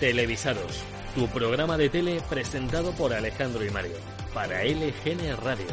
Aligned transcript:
Televisados, 0.00 0.84
tu 1.14 1.28
programa 1.28 1.76
de 1.76 1.88
tele 1.88 2.20
presentado 2.28 2.90
por 2.92 3.14
Alejandro 3.14 3.64
y 3.64 3.70
Mario, 3.70 3.94
para 4.34 4.64
LGN 4.64 5.36
Radio. 5.42 5.66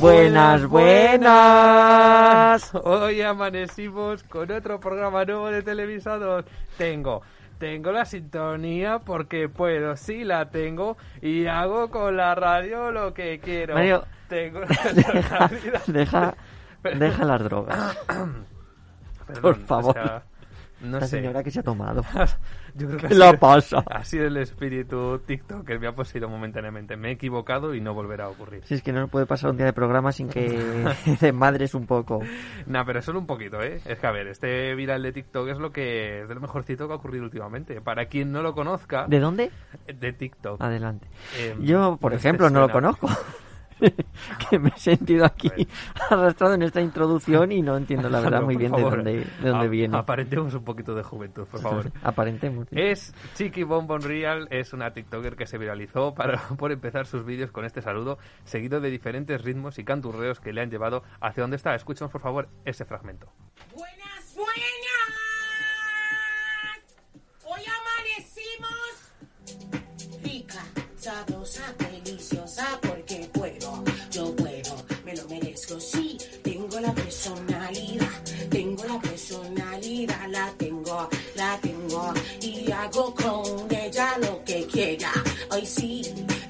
Buenas, 0.00 0.66
buenas. 0.66 1.54
Hoy 2.74 3.22
amanecimos 3.22 4.24
con 4.24 4.50
otro 4.50 4.80
programa 4.80 5.24
nuevo 5.24 5.48
de 5.48 5.62
televisados. 5.62 6.44
Tengo, 6.76 7.22
tengo 7.58 7.92
la 7.92 8.04
sintonía 8.04 8.98
porque 8.98 9.48
puedo, 9.48 9.96
sí 9.96 10.24
la 10.24 10.50
tengo 10.50 10.96
y 11.22 11.46
hago 11.46 11.88
con 11.88 12.16
la 12.16 12.34
radio 12.34 12.90
lo 12.90 13.14
que 13.14 13.38
quiero. 13.38 13.74
Mario, 13.74 14.04
tengo 14.28 14.60
deja, 14.92 15.50
deja, 15.86 16.34
deja 16.82 17.24
las 17.24 17.44
drogas. 17.44 17.96
Perdón, 19.26 19.42
por 19.42 19.52
o 19.54 19.66
favor. 19.66 19.92
sea, 19.94 20.22
no 20.82 21.00
La 21.00 21.06
sé. 21.06 21.16
señora 21.16 21.42
que 21.42 21.50
se 21.50 21.60
ha 21.60 21.62
tomado. 21.62 22.02
Yo 22.74 22.86
creo 22.88 22.98
que 23.00 23.08
¿Qué 23.08 23.14
ha 23.14 23.18
la 23.18 23.26
sido- 23.30 23.38
pasa? 23.40 23.84
Ha 23.90 24.04
sido 24.04 24.26
el 24.26 24.36
espíritu 24.36 25.18
TikTok 25.20 25.66
me 25.80 25.86
ha 25.86 25.94
poseído 25.94 26.28
momentáneamente. 26.28 26.98
Me 26.98 27.08
he 27.08 27.12
equivocado 27.12 27.74
y 27.74 27.80
no 27.80 27.94
volverá 27.94 28.24
a 28.26 28.28
ocurrir. 28.28 28.62
Si 28.66 28.74
es 28.74 28.82
que 28.82 28.92
no 28.92 29.00
nos 29.00 29.08
puede 29.10 29.24
pasar 29.24 29.50
un 29.50 29.56
día 29.56 29.64
de 29.64 29.72
programa 29.72 30.12
sin 30.12 30.28
que 30.28 30.84
te 31.18 31.32
madres 31.32 31.74
un 31.74 31.86
poco. 31.86 32.20
Nah, 32.66 32.84
pero 32.84 33.00
solo 33.00 33.18
un 33.18 33.26
poquito, 33.26 33.62
¿eh? 33.62 33.80
Es 33.86 33.98
que, 33.98 34.06
a 34.06 34.10
ver, 34.10 34.26
este 34.28 34.74
viral 34.74 35.02
de 35.02 35.12
TikTok 35.12 35.48
es 35.48 35.58
lo 35.58 35.72
que 35.72 36.20
es 36.22 36.28
de 36.28 36.34
lo 36.34 36.42
mejorcito 36.42 36.86
que 36.86 36.92
ha 36.92 36.96
ocurrido 36.96 37.24
últimamente. 37.24 37.80
Para 37.80 38.04
quien 38.06 38.30
no 38.30 38.42
lo 38.42 38.54
conozca, 38.54 39.06
¿De 39.08 39.18
dónde? 39.18 39.50
de 39.86 40.12
TikTok. 40.12 40.60
Adelante. 40.60 41.08
eh, 41.38 41.56
Yo, 41.60 41.96
por 41.96 42.12
no 42.12 42.18
te 42.18 42.20
ejemplo, 42.20 42.50
no 42.50 42.60
lo 42.60 42.68
conozco. 42.70 43.08
que 44.50 44.58
me 44.58 44.70
he 44.70 44.78
sentido 44.78 45.24
aquí 45.24 45.50
arrastrado 46.10 46.54
en 46.54 46.62
esta 46.62 46.80
introducción 46.80 47.52
y 47.52 47.62
no 47.62 47.76
entiendo 47.76 48.08
la 48.08 48.20
verdad 48.22 48.42
muy 48.42 48.56
bien 48.56 48.72
de 48.72 48.82
dónde, 48.82 49.12
de 49.42 49.48
dónde 49.48 49.66
a- 49.66 49.68
viene. 49.68 49.96
Aparentemos 49.96 50.54
un 50.54 50.64
poquito 50.64 50.94
de 50.94 51.02
juventud, 51.02 51.44
por 51.46 51.60
favor. 51.60 51.92
Aparentemos. 52.02 52.66
sí. 52.70 52.76
Es 52.80 53.14
Chiqui 53.34 53.62
Bonbon 53.64 54.02
Real, 54.02 54.48
es 54.50 54.72
una 54.72 54.92
TikToker 54.92 55.36
que 55.36 55.46
se 55.46 55.58
viralizó 55.58 56.14
para, 56.14 56.38
por 56.56 56.72
empezar 56.72 57.06
sus 57.06 57.24
vídeos 57.24 57.50
con 57.50 57.64
este 57.64 57.82
saludo, 57.82 58.18
seguido 58.44 58.80
de 58.80 58.90
diferentes 58.90 59.42
ritmos 59.42 59.78
y 59.78 59.84
canturreos 59.84 60.40
que 60.40 60.52
le 60.52 60.60
han 60.62 60.70
llevado 60.70 61.02
hacia 61.20 61.42
donde 61.42 61.56
está. 61.56 61.74
Escuchemos, 61.74 62.10
por 62.10 62.20
favor, 62.22 62.48
ese 62.64 62.84
fragmento. 62.84 63.26
Buenas, 63.74 64.34
buenas. 64.34 64.54
Hoy 67.44 67.62
amanecimos 67.62 69.12
rica, 70.22 70.62
sabrosa, 70.96 71.62
deliciosa 71.78 72.78
personalidad, 79.96 80.28
la 80.28 80.50
tengo, 80.58 81.08
la 81.36 81.58
tengo 81.60 82.12
y 82.40 82.70
hago 82.70 83.14
con 83.14 83.70
ella 83.70 84.18
lo 84.18 84.44
que 84.44 84.66
quiera. 84.66 85.10
Hoy 85.50 85.64
sí, 85.64 86.02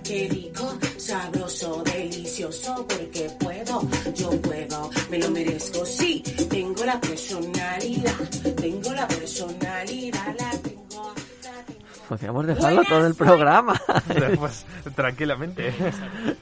qué 0.02 0.28
rico, 0.30 0.76
sabroso, 0.96 1.82
delicioso 1.84 2.86
porque 2.88 3.30
puedo, 3.38 3.82
yo 4.14 4.30
puedo, 4.40 4.90
me 5.10 5.18
lo 5.18 5.30
merezco. 5.30 5.84
Sí, 5.84 6.22
tengo 6.50 6.84
la 6.84 7.00
personalidad, 7.00 8.16
tengo 8.56 8.92
la 8.92 9.06
personalidad, 9.06 10.36
la 10.38 10.50
tengo, 10.62 11.14
la 11.44 11.64
tengo. 11.66 12.08
Podríamos 12.08 12.46
dejarlo 12.46 12.82
todo 12.84 13.06
el 13.06 13.14
programa. 13.14 13.80
pues 14.38 14.66
tranquilamente. 14.94 15.72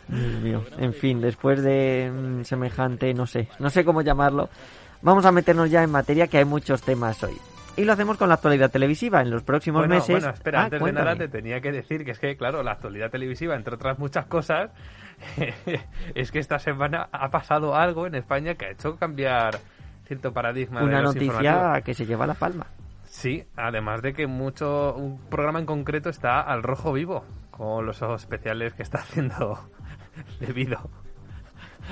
Dios 0.08 0.42
mío. 0.42 0.64
En 0.78 0.94
fin, 0.94 1.20
después 1.20 1.62
de 1.62 2.11
mm, 2.12 2.44
semejante, 2.44 3.12
no 3.12 3.27
sé, 3.27 3.48
no 3.58 3.70
sé 3.70 3.84
cómo 3.84 4.02
llamarlo, 4.02 4.48
vamos 5.05 5.24
a 5.27 5.30
meternos 5.33 5.70
ya 5.70 5.83
en 5.84 5.91
materia 5.92 6.27
que 6.27 6.38
hay 6.38 6.44
muchos 6.44 6.83
temas 6.83 7.22
hoy. 7.22 7.36
Y 7.77 7.84
lo 7.84 7.92
hacemos 7.92 8.16
con 8.16 8.28
la 8.28 8.34
actualidad 8.36 8.70
televisiva. 8.70 9.20
En 9.20 9.30
los 9.30 9.42
próximos 9.42 9.80
Bueno, 9.80 9.96
meses. 9.96 10.11
bueno, 10.20 10.30
espera, 10.33 10.61
Ah, 10.61 10.64
antes 10.64 10.80
cuéntame. 10.80 11.11
de 11.11 11.14
nada 11.17 11.27
te 11.27 11.28
tenía 11.28 11.61
que 11.61 11.73
decir 11.73 12.05
que 12.05 12.12
es 12.12 12.18
que, 12.20 12.36
claro, 12.36 12.62
la 12.62 12.73
actualidad 12.73 13.11
televisiva, 13.11 13.56
entre 13.56 13.74
otras 13.74 13.98
muchas 13.98 14.27
cosas, 14.27 14.70
es 16.14 16.30
que 16.30 16.39
esta 16.39 16.58
semana 16.58 17.08
ha 17.12 17.30
pasado 17.30 17.74
algo 17.74 18.06
en 18.06 18.14
España 18.14 18.55
que 18.55 18.67
ha 18.67 18.70
hecho 18.70 18.96
cambiar 18.96 19.58
cierto 20.06 20.33
paradigma 20.33 20.80
de 20.80 20.86
Una 20.86 21.01
los 21.02 21.14
noticia 21.14 21.80
que 21.84 21.95
se 21.95 22.07
lleva 22.07 22.27
la 22.27 22.34
palma. 22.34 22.67
Sí, 23.05 23.45
además 23.57 24.02
de 24.02 24.12
que 24.12 24.27
mucho 24.27 24.95
un 24.95 25.18
programa 25.28 25.58
en 25.58 25.67
concreto 25.67 26.11
está 26.11 26.40
al 26.42 26.62
rojo 26.62 26.92
vivo 26.92 27.24
con 27.51 27.86
los 27.86 28.02
ojos 28.02 28.23
especiales 28.23 28.74
que 28.74 28.83
está 28.83 28.98
haciendo 28.98 29.58
debido 30.40 30.78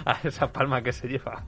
a 0.04 0.12
esa 0.22 0.46
palma 0.52 0.82
que 0.82 0.92
se 0.92 1.08
lleva. 1.08 1.42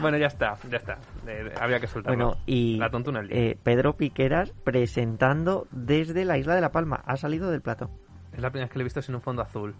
Bueno, 0.00 0.16
ya 0.18 0.26
está, 0.26 0.56
ya 0.70 0.76
está. 0.78 0.98
Eh, 1.26 1.52
había 1.60 1.80
que 1.80 1.86
soltarlo. 1.86 2.26
Bueno, 2.26 2.40
y 2.46 2.76
la 2.76 2.90
tontuna 2.90 3.20
del 3.20 3.28
día. 3.28 3.38
eh, 3.38 3.58
Pedro 3.62 3.96
Piqueras 3.96 4.52
presentando 4.64 5.66
desde 5.70 6.24
la 6.24 6.38
isla 6.38 6.54
de 6.54 6.60
La 6.60 6.72
Palma. 6.72 7.02
Ha 7.06 7.16
salido 7.16 7.50
del 7.50 7.62
plato. 7.62 7.90
Es 8.32 8.40
la 8.40 8.50
primera 8.50 8.66
vez 8.66 8.72
que 8.72 8.78
lo 8.78 8.82
he 8.82 8.84
visto 8.84 9.02
sin 9.02 9.14
un 9.14 9.20
fondo 9.22 9.42
azul. 9.42 9.74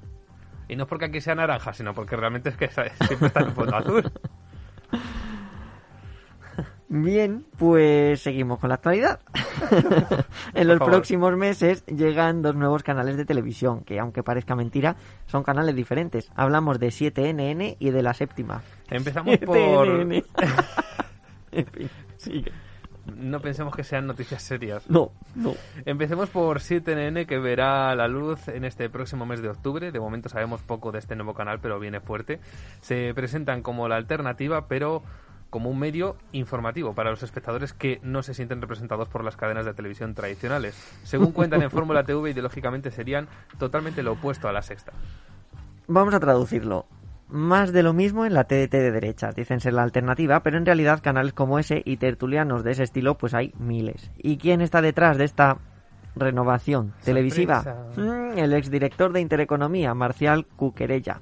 Y 0.68 0.76
no 0.76 0.82
es 0.84 0.88
porque 0.88 1.06
aquí 1.06 1.20
sea 1.20 1.34
naranja, 1.34 1.72
sino 1.72 1.94
porque 1.94 2.16
realmente 2.16 2.50
es 2.50 2.56
que 2.56 2.68
siempre 3.06 3.28
está 3.28 3.40
en 3.40 3.48
un 3.48 3.54
fondo 3.54 3.76
azul. 3.76 4.12
Bien, 6.90 7.44
pues 7.58 8.22
seguimos 8.22 8.58
con 8.58 8.70
la 8.70 8.76
actualidad. 8.76 9.20
en 10.54 10.68
los 10.68 10.78
próximos 10.78 11.36
meses 11.36 11.84
llegan 11.84 12.40
dos 12.40 12.54
nuevos 12.54 12.82
canales 12.82 13.18
de 13.18 13.26
televisión, 13.26 13.84
que 13.84 13.98
aunque 13.98 14.22
parezca 14.22 14.54
mentira, 14.54 14.96
son 15.26 15.42
canales 15.42 15.76
diferentes. 15.76 16.30
Hablamos 16.34 16.78
de 16.78 16.88
7NN 16.88 17.76
y 17.78 17.90
de 17.90 18.02
la 18.02 18.14
séptima. 18.14 18.62
Empezamos 18.88 19.36
por... 19.38 19.86
7NN. 19.86 20.24
en 21.52 21.66
fin, 21.66 21.90
sigue. 22.16 22.52
No 23.16 23.40
pensemos 23.40 23.74
que 23.74 23.84
sean 23.84 24.06
noticias 24.06 24.42
serias. 24.42 24.88
No, 24.88 25.12
no. 25.34 25.54
Empecemos 25.84 26.30
por 26.30 26.60
7NN 26.60 27.26
que 27.26 27.38
verá 27.38 27.94
la 27.94 28.08
luz 28.08 28.48
en 28.48 28.64
este 28.64 28.88
próximo 28.88 29.26
mes 29.26 29.40
de 29.40 29.48
octubre. 29.48 29.92
De 29.92 30.00
momento 30.00 30.28
sabemos 30.28 30.62
poco 30.62 30.92
de 30.92 30.98
este 30.98 31.16
nuevo 31.16 31.34
canal, 31.34 31.58
pero 31.60 31.78
viene 31.78 32.00
fuerte. 32.00 32.40
Se 32.80 33.12
presentan 33.14 33.62
como 33.62 33.88
la 33.88 33.96
alternativa, 33.96 34.68
pero 34.68 35.02
como 35.50 35.70
un 35.70 35.78
medio 35.78 36.16
informativo 36.32 36.94
para 36.94 37.10
los 37.10 37.22
espectadores 37.22 37.72
que 37.72 38.00
no 38.02 38.22
se 38.22 38.34
sienten 38.34 38.60
representados 38.60 39.08
por 39.08 39.24
las 39.24 39.36
cadenas 39.36 39.64
de 39.64 39.74
televisión 39.74 40.14
tradicionales. 40.14 40.74
Según 41.04 41.32
cuentan 41.32 41.62
en 41.62 41.70
Fórmula 41.70 42.04
TV, 42.04 42.30
ideológicamente 42.30 42.90
serían 42.90 43.28
totalmente 43.58 44.02
lo 44.02 44.12
opuesto 44.12 44.48
a 44.48 44.52
la 44.52 44.62
sexta. 44.62 44.92
Vamos 45.86 46.14
a 46.14 46.20
traducirlo. 46.20 46.86
Más 47.28 47.72
de 47.72 47.82
lo 47.82 47.92
mismo 47.92 48.24
en 48.24 48.32
la 48.32 48.44
TDT 48.44 48.72
de 48.72 48.90
derechas, 48.90 49.34
dicen 49.34 49.60
ser 49.60 49.74
la 49.74 49.82
alternativa, 49.82 50.42
pero 50.42 50.56
en 50.56 50.64
realidad 50.64 51.02
canales 51.02 51.34
como 51.34 51.58
ese 51.58 51.82
y 51.84 51.98
tertulianos 51.98 52.64
de 52.64 52.70
ese 52.70 52.84
estilo 52.84 53.18
pues 53.18 53.34
hay 53.34 53.52
miles. 53.58 54.10
¿Y 54.16 54.38
quién 54.38 54.62
está 54.62 54.80
detrás 54.80 55.18
de 55.18 55.24
esta 55.24 55.58
renovación 56.16 56.94
televisiva? 57.04 57.86
Mm, 57.96 58.38
el 58.38 58.54
exdirector 58.54 59.12
de 59.12 59.20
Intereconomía, 59.20 59.92
Marcial 59.92 60.46
Cuquerella. 60.56 61.20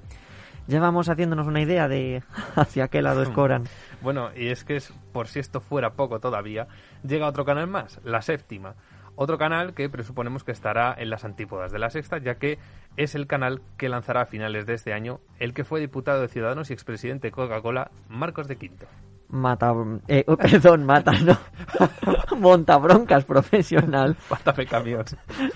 Ya 0.68 0.80
vamos 0.80 1.08
haciéndonos 1.08 1.46
una 1.46 1.60
idea 1.60 1.88
de 1.88 2.22
hacia 2.56 2.88
qué 2.88 3.02
lado 3.02 3.22
escoran. 3.22 3.64
Bueno, 4.02 4.30
y 4.36 4.48
es 4.48 4.64
que 4.64 4.76
es, 4.76 4.92
por 5.12 5.28
si 5.28 5.38
esto 5.38 5.60
fuera 5.60 5.94
poco 5.94 6.20
todavía, 6.20 6.68
llega 7.02 7.26
otro 7.26 7.44
canal 7.44 7.66
más, 7.66 8.00
la 8.04 8.22
séptima. 8.22 8.74
Otro 9.18 9.38
canal 9.38 9.72
que 9.72 9.88
presuponemos 9.88 10.44
que 10.44 10.52
estará 10.52 10.94
en 10.96 11.08
las 11.08 11.24
antípodas 11.24 11.72
de 11.72 11.78
la 11.78 11.88
sexta, 11.88 12.18
ya 12.18 12.34
que 12.34 12.58
es 12.98 13.14
el 13.14 13.26
canal 13.26 13.62
que 13.78 13.88
lanzará 13.88 14.22
a 14.22 14.26
finales 14.26 14.66
de 14.66 14.74
este 14.74 14.92
año 14.92 15.20
el 15.38 15.54
que 15.54 15.64
fue 15.64 15.80
diputado 15.80 16.20
de 16.20 16.28
Ciudadanos 16.28 16.70
y 16.70 16.74
expresidente 16.74 17.28
de 17.28 17.32
Coca-Cola, 17.32 17.90
Marcos 18.08 18.46
de 18.46 18.56
Quinto. 18.56 18.86
Mata, 19.28 19.72
eh, 20.06 20.24
oh, 20.28 20.36
perdón, 20.36 20.84
mata, 20.84 21.12
no. 21.12 21.36
Montabroncas 22.40 23.24
profesional 23.24 24.16
camión. 24.70 25.04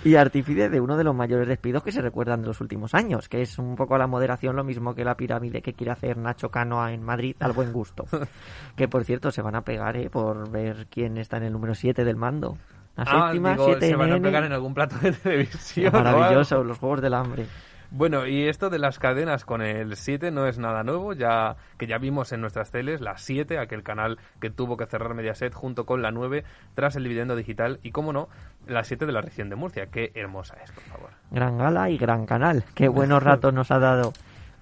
y 0.05 0.15
artífice 0.17 0.69
de 0.69 0.81
uno 0.81 0.97
de 0.97 1.05
los 1.05 1.15
mayores 1.15 1.49
despidos 1.49 1.83
que 1.83 1.93
se 1.93 2.01
recuerdan 2.03 2.43
de 2.43 2.49
los 2.49 2.61
últimos 2.61 2.95
años, 2.95 3.29
que 3.29 3.43
es 3.43 3.59
un 3.59 3.77
poco 3.77 3.97
la 3.99 4.07
moderación, 4.07 4.57
lo 4.57 4.65
mismo 4.65 4.95
que 4.95 5.05
la 5.05 5.17
pirámide 5.17 5.63
que 5.63 5.75
quiere 5.75 5.93
hacer 5.93 6.17
Nacho 6.17 6.51
Cano 6.51 6.87
en 6.89 7.03
Madrid 7.03 7.37
al 7.41 7.53
buen 7.53 7.73
gusto. 7.73 8.05
que 8.77 8.89
por 8.89 9.05
cierto 9.05 9.31
se 9.31 9.43
van 9.43 9.55
a 9.55 9.63
pegar 9.63 9.97
eh, 9.97 10.11
por 10.11 10.51
ver 10.51 10.87
quién 10.91 11.17
está 11.19 11.37
en 11.37 11.45
el 11.45 11.53
número 11.53 11.75
7 11.75 12.05
del 12.05 12.17
mando. 12.17 12.57
La 12.97 13.05
Ah, 13.07 13.27
séptima, 13.29 13.53
digo, 13.53 13.67
7 13.67 13.89
se 13.89 13.97
van 13.97 14.13
a 14.13 14.21
pegar 14.21 14.45
en 14.45 14.53
algún 14.53 14.75
plato 14.75 14.97
de 14.99 15.13
televisión. 15.13 15.93
Maravilloso, 15.93 16.63
los 16.65 16.79
Juegos 16.79 17.01
del 17.01 17.15
Hambre. 17.15 17.47
Bueno, 17.93 18.25
y 18.25 18.49
esto 18.49 18.71
de 18.71 18.79
las 18.79 19.01
cadenas 19.01 19.45
con 19.45 19.63
el 19.63 19.97
7 19.97 20.31
no 20.31 20.47
es 20.47 20.59
nada 20.59 20.85
nuevo, 20.85 21.13
ya 21.13 21.57
que 21.77 21.89
ya 21.89 21.99
vimos 21.99 22.31
en 22.33 22.41
nuestras 22.41 22.71
teles 22.71 23.01
la 23.01 23.19
7, 23.19 23.59
aquel 23.59 23.83
canal 23.83 24.19
que 24.41 24.49
tuvo 24.49 24.77
que 24.77 24.87
cerrar 24.87 25.15
Mediaset 25.15 25.53
junto 25.53 25.87
con 25.87 26.01
la 26.01 26.13
9 26.13 26.45
tras 26.75 26.95
el 26.95 27.03
dividendo 27.03 27.35
digital 27.35 27.81
y, 27.83 27.91
como 27.91 28.13
no, 28.13 28.29
la 28.69 28.85
7 28.85 29.07
de 29.07 29.13
la 29.13 29.23
región 29.23 29.51
de 29.51 29.57
Murcia. 29.57 29.87
Qué 29.87 30.13
hermosa 30.15 30.57
es, 30.63 30.71
por 30.71 30.85
favor. 30.85 31.11
Gran 31.33 31.59
gala 31.59 31.91
y 31.91 31.99
gran 31.99 32.27
canal. 32.27 32.63
Qué 32.75 32.87
buenos 32.87 33.23
ratos 33.25 33.53
nos 33.53 33.73
ha 33.73 33.81
dado. 33.81 34.13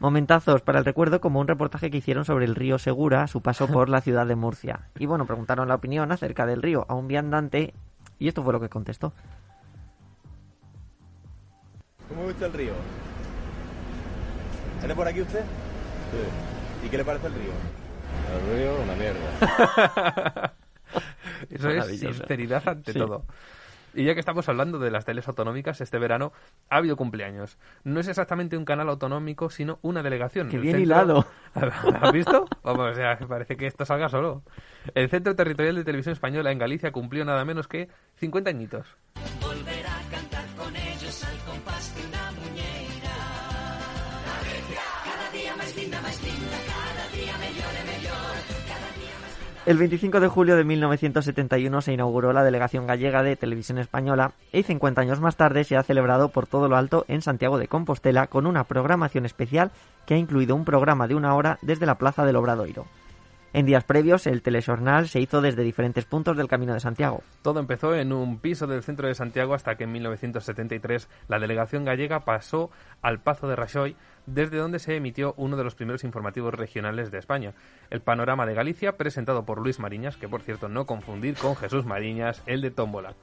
Momentazos 0.01 0.63
para 0.63 0.79
el 0.79 0.87
recuerdo 0.87 1.21
como 1.21 1.41
un 1.41 1.49
reportaje 1.49 1.91
que 1.91 1.99
hicieron 1.99 2.25
sobre 2.25 2.47
el 2.47 2.55
río 2.55 2.79
Segura, 2.79 3.27
su 3.27 3.43
paso 3.43 3.67
por 3.67 3.91
la 3.91 4.01
ciudad 4.01 4.27
de 4.27 4.37
Murcia. 4.37 4.89
Y 4.99 5.05
bueno, 5.05 5.27
preguntaron 5.27 5.69
la 5.69 5.75
opinión 5.75 6.13
acerca 6.13 6.47
del 6.47 6.63
río 6.63 6.87
a 6.89 6.95
un 6.95 7.09
viandante 7.09 7.75
y 8.19 8.29
esto 8.29 8.43
fue 8.43 8.55
lo 8.55 8.61
que 8.61 8.69
contestó. 8.71 9.13
¿Cómo 12.09 12.23
ve 12.23 12.29
usted 12.29 12.47
el 12.47 12.53
río? 12.53 12.73
¿Es 14.83 14.89
de 14.89 14.95
por 14.95 15.07
aquí 15.09 15.21
usted? 15.23 15.41
Sí. 15.41 16.87
¿Y 16.87 16.89
qué 16.89 16.97
le 16.99 17.05
parece 17.05 17.27
el 17.27 17.35
río? 17.35 17.53
El 18.35 18.59
río, 18.59 18.83
una 18.83 18.95
mierda. 18.95 20.53
Eso 21.51 21.71
es 21.71 21.99
sinceridad 22.01 22.67
ante 22.69 22.93
Sí. 22.93 22.99
todo. 22.99 23.25
Y 23.95 24.05
ya 24.05 24.15
que 24.15 24.21
estamos 24.21 24.49
hablando 24.49 24.79
de 24.79 24.91
las 24.91 25.05
teles 25.07 25.27
autonómicas, 25.29 25.81
este 25.81 25.99
verano 25.99 26.33
ha 26.69 26.77
habido 26.77 26.95
cumpleaños. 26.97 27.57
No 27.85 27.99
es 28.01 28.07
exactamente 28.07 28.57
un 28.57 28.65
canal 28.65 28.89
autonómico, 28.91 29.51
sino 29.51 29.79
una 29.83 30.03
delegación. 30.03 30.49
Qué 30.51 30.57
El 30.57 30.63
bien 30.63 30.77
centro- 30.77 30.83
hilado. 30.95 31.27
¿Has 32.01 32.13
visto? 32.13 32.47
Vamos, 32.63 32.93
o 32.93 32.95
sea, 32.95 33.19
parece 33.27 33.57
que 33.57 33.67
esto 33.67 33.85
salga 33.87 34.09
solo. 34.09 34.43
El 34.95 35.09
Centro 35.09 35.35
Territorial 35.35 35.75
de 35.75 35.85
Televisión 35.85 36.13
Española 36.13 36.53
en 36.53 36.59
Galicia 36.59 36.93
cumplió 36.93 37.25
nada 37.25 37.45
menos 37.45 37.67
que 37.67 37.89
50 38.17 38.51
añitos. 38.51 38.87
El 49.69 49.76
25 49.76 50.20
de 50.20 50.29
julio 50.29 50.56
de 50.56 50.65
1971 50.65 51.82
se 51.82 51.93
inauguró 51.93 52.32
la 52.32 52.43
delegación 52.43 52.87
gallega 52.87 53.23
de 53.23 53.37
Televisión 53.37 53.76
Española 53.76 54.32
y 54.50 54.62
50 54.62 55.03
años 55.03 55.20
más 55.20 55.37
tarde 55.37 55.62
se 55.62 55.76
ha 55.76 55.82
celebrado 55.82 56.31
por 56.31 56.47
todo 56.47 56.70
lo 56.70 56.76
alto 56.79 57.05
en 57.06 57.20
Santiago 57.20 57.59
de 57.59 57.69
Compostela 57.69 58.29
con 58.29 58.47
una 58.47 58.65
programación 58.65 59.26
especial 59.26 59.70
que 60.06 60.15
ha 60.15 60.17
incluido 60.17 60.56
un 60.56 60.65
programa 60.65 61.06
de 61.06 61.17
una 61.17 61.35
hora 61.35 61.59
desde 61.61 61.85
la 61.85 61.97
Plaza 61.97 62.25
del 62.25 62.37
Obradoiro. 62.37 62.87
En 63.53 63.67
días 63.67 63.85
previos, 63.85 64.26
el 64.26 64.41
telejornal 64.41 65.09
se 65.09 65.20
hizo 65.20 65.43
desde 65.43 65.62
diferentes 65.62 66.06
puntos 66.06 66.37
del 66.37 66.49
Camino 66.49 66.73
de 66.73 66.81
Santiago. 66.81 67.23
Todo 67.43 67.61
empezó 67.61 67.94
en 67.94 68.12
un 68.12 68.38
piso 68.38 68.67
del 68.67 68.82
centro 68.82 69.06
de 69.06 69.15
Santiago 69.15 69.53
hasta 69.53 69.75
que 69.76 69.85
en 69.85 69.93
1973 69.93 71.09
la 71.29 71.38
delegación 71.38 71.85
gallega 71.85 72.20
pasó 72.20 72.70
al 73.03 73.20
Pazo 73.20 73.49
de 73.49 73.56
Rajoy, 73.56 73.97
desde 74.35 74.59
donde 74.59 74.79
se 74.79 74.97
emitió 74.97 75.35
uno 75.37 75.57
de 75.57 75.65
los 75.65 75.75
primeros 75.75 76.05
informativos 76.05 76.55
regionales 76.55 77.11
de 77.11 77.19
España, 77.19 77.55
el 77.91 78.01
Panorama 78.01 78.47
de 78.47 78.55
Galicia, 78.55 78.97
presentado 78.97 79.45
por 79.45 79.61
Luis 79.61 79.79
Mariñas, 79.79 80.17
que 80.17 80.29
por 80.29 80.43
cierto 80.43 80.69
no 80.69 80.87
confundir 80.87 81.37
con 81.37 81.57
Jesús 81.57 81.85
Mariñas, 81.85 82.43
el 82.47 82.61
de 82.61 82.71
Tómbola. 82.71 83.15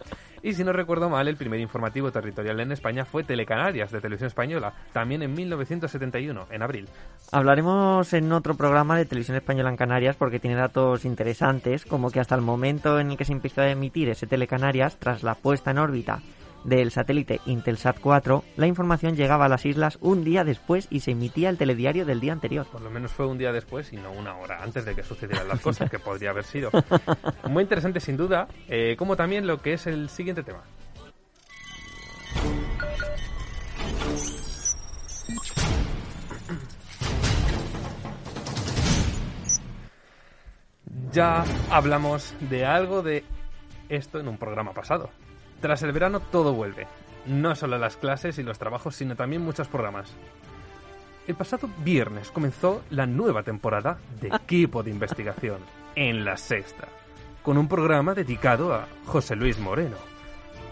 Y 0.41 0.53
si 0.53 0.63
no 0.63 0.73
recuerdo 0.73 1.09
mal, 1.09 1.27
el 1.27 1.37
primer 1.37 1.59
informativo 1.59 2.11
territorial 2.11 2.59
en 2.59 2.71
España 2.71 3.05
fue 3.05 3.23
Telecanarias 3.23 3.91
de 3.91 4.01
Televisión 4.01 4.27
Española, 4.27 4.73
también 4.93 5.23
en 5.23 5.33
1971, 5.33 6.47
en 6.51 6.61
abril. 6.61 6.87
Hablaremos 7.31 8.13
en 8.13 8.31
otro 8.31 8.55
programa 8.55 8.97
de 8.97 9.05
Televisión 9.05 9.37
Española 9.37 9.69
en 9.69 9.77
Canarias 9.77 10.15
porque 10.15 10.39
tiene 10.39 10.55
datos 10.55 11.05
interesantes, 11.05 11.85
como 11.85 12.11
que 12.11 12.19
hasta 12.19 12.35
el 12.35 12.41
momento 12.41 12.99
en 12.99 13.11
el 13.11 13.17
que 13.17 13.25
se 13.25 13.33
empezó 13.33 13.61
a 13.61 13.69
emitir 13.69 14.09
ese 14.09 14.27
Telecanarias, 14.27 14.97
tras 14.97 15.23
la 15.23 15.35
puesta 15.35 15.71
en 15.71 15.79
órbita 15.79 16.19
del 16.65 16.91
satélite 16.91 17.39
Intelsat 17.45 17.99
4, 17.99 18.43
la 18.57 18.67
información 18.67 19.15
llegaba 19.15 19.45
a 19.45 19.49
las 19.49 19.65
islas 19.65 19.97
un 20.01 20.23
día 20.23 20.43
después 20.43 20.87
y 20.89 20.99
se 21.01 21.11
emitía 21.11 21.49
el 21.49 21.57
telediario 21.57 22.05
del 22.05 22.19
día 22.19 22.33
anterior. 22.33 22.65
Por 22.71 22.81
lo 22.81 22.89
menos 22.89 23.11
fue 23.11 23.27
un 23.27 23.37
día 23.37 23.51
después 23.51 23.93
y 23.93 23.97
no 23.97 24.11
una 24.11 24.35
hora 24.35 24.61
antes 24.61 24.83
de 24.85 24.95
que 24.95 25.03
sucedieran 25.03 25.47
las 25.47 25.61
cosas, 25.61 25.89
que 25.89 25.99
podría 25.99 26.31
haber 26.31 26.43
sido. 26.43 26.71
Muy 27.49 27.63
interesante 27.63 27.99
sin 27.99 28.17
duda, 28.17 28.47
eh, 28.67 28.95
como 28.97 29.15
también 29.15 29.47
lo 29.47 29.61
que 29.61 29.73
es 29.73 29.87
el 29.87 30.09
siguiente 30.09 30.43
tema. 30.43 30.63
Ya 41.11 41.45
hablamos 41.71 42.35
de 42.49 42.65
algo 42.65 43.01
de 43.01 43.23
esto 43.87 44.19
en 44.19 44.27
un 44.27 44.37
programa 44.37 44.73
pasado. 44.73 45.09
Tras 45.65 45.81
el 45.81 45.93
verano 45.93 46.19
todo 46.19 46.53
vuelve. 46.53 46.85
No 47.25 47.55
solo 47.55 47.79
las 47.79 47.97
clases 47.97 48.37
y 48.37 48.43
los 48.43 48.59
trabajos, 48.59 48.95
sino 48.95 49.15
también 49.15 49.41
muchos 49.41 49.67
programas. 49.67 50.13
El 51.25 51.33
pasado 51.33 51.67
viernes 51.83 52.29
comenzó 52.29 52.83
la 52.91 53.07
nueva 53.07 53.41
temporada 53.41 53.97
de 54.21 54.27
Equipo 54.27 54.83
de 54.83 54.91
Investigación 54.91 55.57
en 55.95 56.23
la 56.23 56.37
Sexta, 56.37 56.87
con 57.41 57.57
un 57.57 57.67
programa 57.67 58.13
dedicado 58.13 58.75
a 58.75 58.85
José 59.07 59.35
Luis 59.35 59.57
Moreno, 59.57 59.97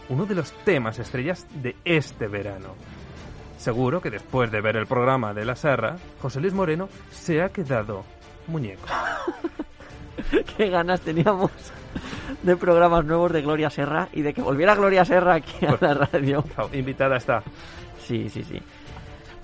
uno 0.10 0.28
de 0.28 0.36
los 0.36 0.52
temas 0.64 1.00
estrellas 1.00 1.48
de 1.56 1.76
este 1.86 2.28
verano. 2.28 2.76
Seguro 3.58 4.00
que 4.00 4.12
después 4.12 4.52
de 4.52 4.62
ver 4.62 4.78
el 4.78 4.86
programa 4.86 5.34
de 5.34 5.44
la 5.44 5.56
Serra, 5.56 5.96
José 6.22 6.40
Luis 6.40 6.54
Moreno 6.54 6.88
se 7.10 7.42
ha 7.42 7.50
quedado 7.50 8.04
muñeco. 8.46 8.86
Qué 10.58 10.70
ganas 10.70 11.02
teníamos 11.02 11.52
de 12.42 12.58
programas 12.58 13.06
nuevos 13.06 13.32
de 13.32 13.42
Gloria 13.42 13.70
Serra 13.70 14.10
y 14.12 14.22
de 14.22 14.34
que 14.34 14.42
volviera 14.42 14.76
Gloria 14.76 15.06
Serra 15.06 15.36
aquí 15.36 15.66
a 15.66 15.78
la 15.80 15.94
radio. 15.94 16.44
Invitada 16.74 17.18
está. 17.18 17.44
Sí, 18.00 18.30
sí, 18.30 18.44
sí. 18.44 18.62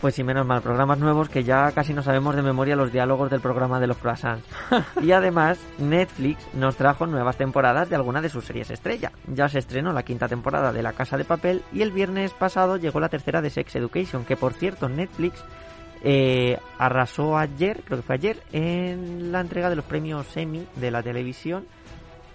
Pues 0.01 0.16
sí, 0.16 0.24
menos 0.24 0.45
mal, 0.45 0.62
programas 0.62 0.98
nuevos 0.98 1.27
que 1.27 1.44
ya 1.44 1.74
casi 1.74 1.94
no 1.94 2.01
sabemos 2.01 2.33
de 2.33 2.42
memoria 2.42 2.77
los 2.77 2.89
diálogos 2.89 3.30
del 3.30 3.42
programa 3.42 3.81
de 3.81 3.88
los 3.88 3.98
croissants. 3.98 4.48
Y 5.01 5.12
además, 5.12 5.60
Netflix 5.77 6.42
nos 6.54 6.77
trajo 6.77 7.06
nuevas 7.06 7.36
temporadas 7.36 7.89
de 7.89 7.98
alguna 7.98 8.21
de 8.21 8.30
sus 8.30 8.45
series 8.45 8.69
estrella. 8.69 9.12
Ya 9.27 9.50
se 9.50 9.60
estrenó 9.60 9.92
la 9.92 10.04
quinta 10.04 10.30
temporada 10.30 10.71
de 10.71 10.83
La 10.83 10.94
Casa 10.94 11.18
de 11.18 11.25
Papel 11.25 11.63
y 11.74 11.81
el 11.81 11.92
viernes 11.92 12.31
pasado 12.31 12.77
llegó 12.77 13.01
la 13.01 13.10
tercera 13.10 13.42
de 13.42 13.50
Sex 13.50 13.75
Education, 13.75 14.24
que 14.24 14.38
por 14.38 14.54
cierto 14.54 14.88
Netflix 14.88 15.44
eh, 16.04 16.57
arrasó 16.78 17.38
ayer, 17.38 17.84
creo 17.86 18.00
que 18.00 18.04
fue 18.04 18.16
ayer, 18.16 18.42
en 18.51 19.31
la 19.31 19.42
entrega 19.42 19.69
de 19.69 19.75
los 19.75 19.86
premios 19.86 20.36
Emmy 20.38 20.66
de 20.75 20.92
la 20.92 21.04
televisión. 21.04 21.66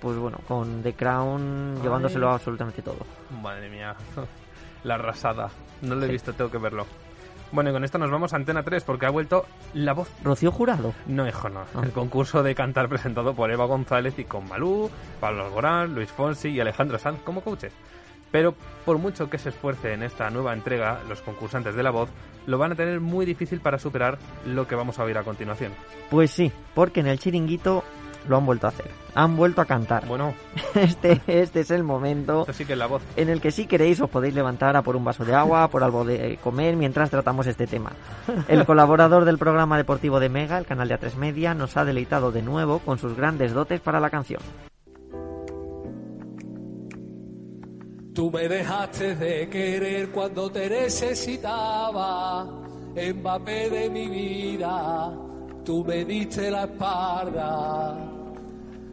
Pues 0.01 0.17
bueno, 0.19 0.39
con 0.47 0.83
The 0.83 0.93
Crown 0.93 1.81
llevándoselo 1.83 2.29
Ay. 2.29 2.35
absolutamente 2.35 2.83
todo. 2.83 3.07
Madre 3.43 3.71
mía, 3.71 3.95
la 4.85 4.95
arrasada. 4.97 5.49
No 5.81 5.95
lo 5.95 6.05
he 6.05 6.09
visto, 6.09 6.33
tengo 6.35 6.51
que 6.51 6.59
verlo. 6.59 6.87
Bueno, 7.53 7.71
y 7.71 7.73
con 7.73 7.85
esto 7.85 7.99
nos 7.99 8.11
vamos 8.11 8.33
a 8.33 8.37
Antena 8.37 8.63
3 8.65 8.83
porque 8.83 9.07
ha 9.07 9.11
vuelto 9.11 9.47
La 9.75 9.93
Voz. 9.93 10.11
Rocío 10.25 10.51
Jurado. 10.51 10.93
No, 11.07 11.27
hijo, 11.27 11.49
no. 11.49 11.61
Ah. 11.75 11.83
El 11.85 11.93
concurso 11.93 12.43
de 12.43 12.55
cantar 12.55 12.89
presentado 12.89 13.33
por 13.33 13.51
Eva 13.51 13.65
González 13.67 14.19
y 14.19 14.25
con 14.25 14.49
Malú, 14.49 14.91
Pablo 15.21 15.47
Alborán, 15.47 15.95
Luis 15.95 16.11
Fonsi 16.11 16.49
y 16.49 16.61
Alejandro 16.61 16.99
Sanz 16.99 17.21
como 17.23 17.43
coaches. 17.43 17.73
Pero 18.35 18.53
por 18.85 18.99
mucho 18.99 19.31
que 19.31 19.39
se 19.39 19.51
esfuerce 19.51 19.93
en 19.93 20.03
esta 20.03 20.29
nueva 20.29 20.55
entrega, 20.55 20.99
los 21.09 21.21
concursantes 21.21 21.77
de 21.77 21.85
La 21.85 21.93
Voz 21.93 22.09
lo 22.47 22.59
van 22.59 22.73
a 22.73 22.75
tener 22.75 22.99
muy 22.99 23.25
difícil 23.27 23.61
para 23.61 23.79
superar 23.79 24.19
lo 24.45 24.67
que 24.67 24.75
vamos 24.75 24.99
a 24.99 25.05
oír 25.05 25.17
a 25.17 25.23
continuación. 25.23 25.71
Pues 26.11 26.33
sí, 26.33 26.51
porque 26.75 26.99
en 26.99 27.07
el 27.07 27.21
chiringuito 27.21 27.85
lo 28.27 28.37
han 28.37 28.45
vuelto 28.45 28.67
a 28.67 28.71
hacer. 28.71 28.91
Han 29.15 29.37
vuelto 29.37 29.61
a 29.61 29.67
cantar. 29.67 30.09
Bueno, 30.09 30.35
Este, 30.75 31.21
este 31.29 31.61
es 31.61 31.71
el 31.71 31.85
momento 31.85 32.41
esto 32.41 32.55
sí 32.55 32.65
que 32.65 32.73
es 32.73 32.79
La 32.81 32.87
Voz. 32.89 33.03
en 33.15 33.29
el 33.29 33.41
que 33.41 33.53
si 33.53 33.69
queréis 33.69 34.01
os 34.01 34.11
podéis 34.11 34.35
levantar 34.35 34.77
a 34.77 34.83
por 34.83 34.97
un 34.97 35.05
vaso 35.05 35.25
de 35.25 35.33
agua, 35.33 35.69
por 35.69 35.85
algo 35.85 36.05
de 36.05 36.37
comer 36.43 36.75
mientras 36.75 37.11
tratamos 37.11 37.47
este 37.47 37.69
tema. 37.69 37.93
El 38.49 38.65
colaborador 38.67 39.27
del 39.27 39.39
programa 39.39 39.77
deportivo 39.77 40.19
de 40.19 40.29
Mega, 40.29 40.59
el 40.59 40.67
canal 40.67 40.89
de 40.89 40.99
A3 40.99 41.15
Media, 41.15 41.55
nos 41.55 41.77
ha 41.77 41.85
deleitado 41.85 42.33
de 42.33 42.43
nuevo 42.43 42.81
con 42.81 42.99
sus 42.99 43.17
grandes 43.17 43.55
dotes 43.55 43.81
para 43.81 44.01
la 44.01 44.11
canción. 44.11 44.41
Tú 48.15 48.31
me 48.31 48.47
dejaste 48.49 49.17
de 49.17 49.49
querer 49.49 50.11
cuando 50.13 50.49
te 50.49 50.71
necesitaba, 50.71 52.45
Mbappé 52.95 53.71
de 53.71 53.91
mi 53.91 54.07
vida, 54.07 55.13
tú 55.65 55.85
me 55.85 56.05
diste 56.05 56.49
la 56.49 56.63
espalda. 56.63 57.99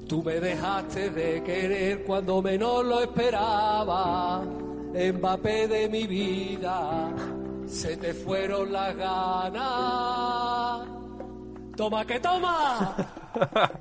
Tú 0.08 0.24
me 0.24 0.40
dejaste 0.40 1.12
de 1.12 1.44
querer 1.44 2.04
cuando 2.04 2.42
menos 2.42 2.84
lo 2.84 3.02
esperaba, 3.02 4.42
Mbappé 4.42 5.68
de 5.68 5.88
mi 5.88 6.08
vida, 6.08 7.12
se 7.68 7.98
te 7.98 8.16
fueron 8.16 8.74
las 8.74 8.96
ganas. 8.96 10.88
Toma 11.78 12.04
que 12.06 12.20
toma. 12.20 12.96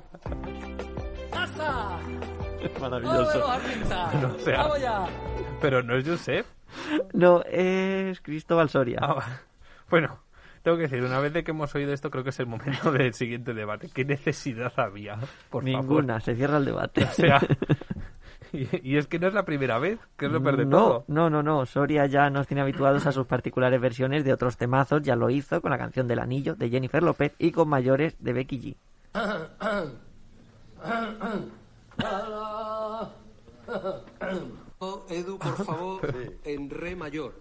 ¡Pasa! 1.31 1.99
¡Vamos 2.79 3.01
los 3.01 3.49
artistas! 3.49 4.13
No, 4.21 4.35
o 4.35 4.39
sea. 4.39 4.57
¡Vamos 4.57 4.79
ya! 4.79 5.30
Pero 5.61 5.83
no 5.83 5.95
es 5.95 6.07
Josep. 6.07 6.45
No, 7.13 7.41
es 7.43 8.19
Cristóbal 8.21 8.69
Soria. 8.69 8.99
Ah, 9.01 9.39
bueno, 9.89 10.19
tengo 10.63 10.77
que 10.77 10.83
decir, 10.83 11.03
una 11.03 11.19
vez 11.19 11.33
de 11.33 11.43
que 11.43 11.51
hemos 11.51 11.73
oído 11.75 11.93
esto, 11.93 12.09
creo 12.11 12.23
que 12.23 12.29
es 12.31 12.39
el 12.39 12.47
momento 12.47 12.91
del 12.97 13.13
siguiente 13.13 13.53
debate. 13.53 13.89
¿Qué 13.93 14.05
necesidad 14.05 14.71
había? 14.77 15.17
Por 15.49 15.63
Ninguna, 15.63 16.13
favor. 16.13 16.21
se 16.21 16.35
cierra 16.35 16.57
el 16.57 16.65
debate. 16.65 17.03
O 17.03 17.11
sea, 17.11 17.41
y, 18.53 18.93
y 18.93 18.97
es 18.97 19.07
que 19.07 19.19
no 19.19 19.27
es 19.27 19.33
la 19.33 19.43
primera 19.43 19.79
vez, 19.79 19.99
que 20.17 20.27
es 20.27 20.31
lo 20.31 20.41
peor 20.41 20.57
de 20.57 20.65
no, 20.65 20.77
todo. 20.77 21.03
no, 21.07 21.29
no, 21.29 21.43
no. 21.43 21.65
Soria 21.65 22.05
ya 22.05 22.29
nos 22.29 22.47
tiene 22.47 22.61
habituados 22.61 23.05
a 23.05 23.11
sus 23.11 23.27
particulares 23.27 23.81
versiones 23.81 24.23
de 24.23 24.33
otros 24.33 24.57
temazos. 24.57 25.01
Ya 25.01 25.15
lo 25.15 25.29
hizo 25.29 25.61
con 25.61 25.71
la 25.71 25.77
canción 25.77 26.07
del 26.07 26.19
anillo 26.19 26.55
de 26.55 26.69
Jennifer 26.69 27.03
López 27.03 27.33
y 27.37 27.51
con 27.51 27.67
mayores 27.67 28.15
de 28.19 28.33
Becky 28.33 28.77
G. 29.13 29.13
Oh, 34.83 35.05
Edu, 35.09 35.37
por 35.37 35.63
favor, 35.63 36.01
en 36.43 36.67
re 36.67 36.95
mayor. 36.95 37.35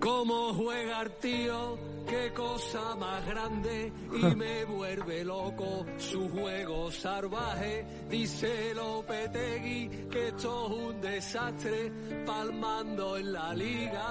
¿Cómo 0.00 0.54
juega 0.54 1.02
el 1.02 1.10
tío? 1.18 1.78
Qué 2.08 2.32
cosa 2.32 2.94
más 2.96 3.26
grande 3.26 3.92
y 4.10 4.34
me 4.34 4.64
vuelve 4.64 5.22
loco 5.26 5.84
su 5.98 6.26
juego 6.30 6.90
salvaje. 6.90 7.84
Dice 8.08 8.72
Lopetegui 8.74 9.90
que 10.10 10.28
esto 10.28 10.66
es 10.66 10.72
un 10.72 11.02
desastre 11.02 11.92
palmando 12.24 13.18
en 13.18 13.30
la 13.30 13.52
liga. 13.52 14.08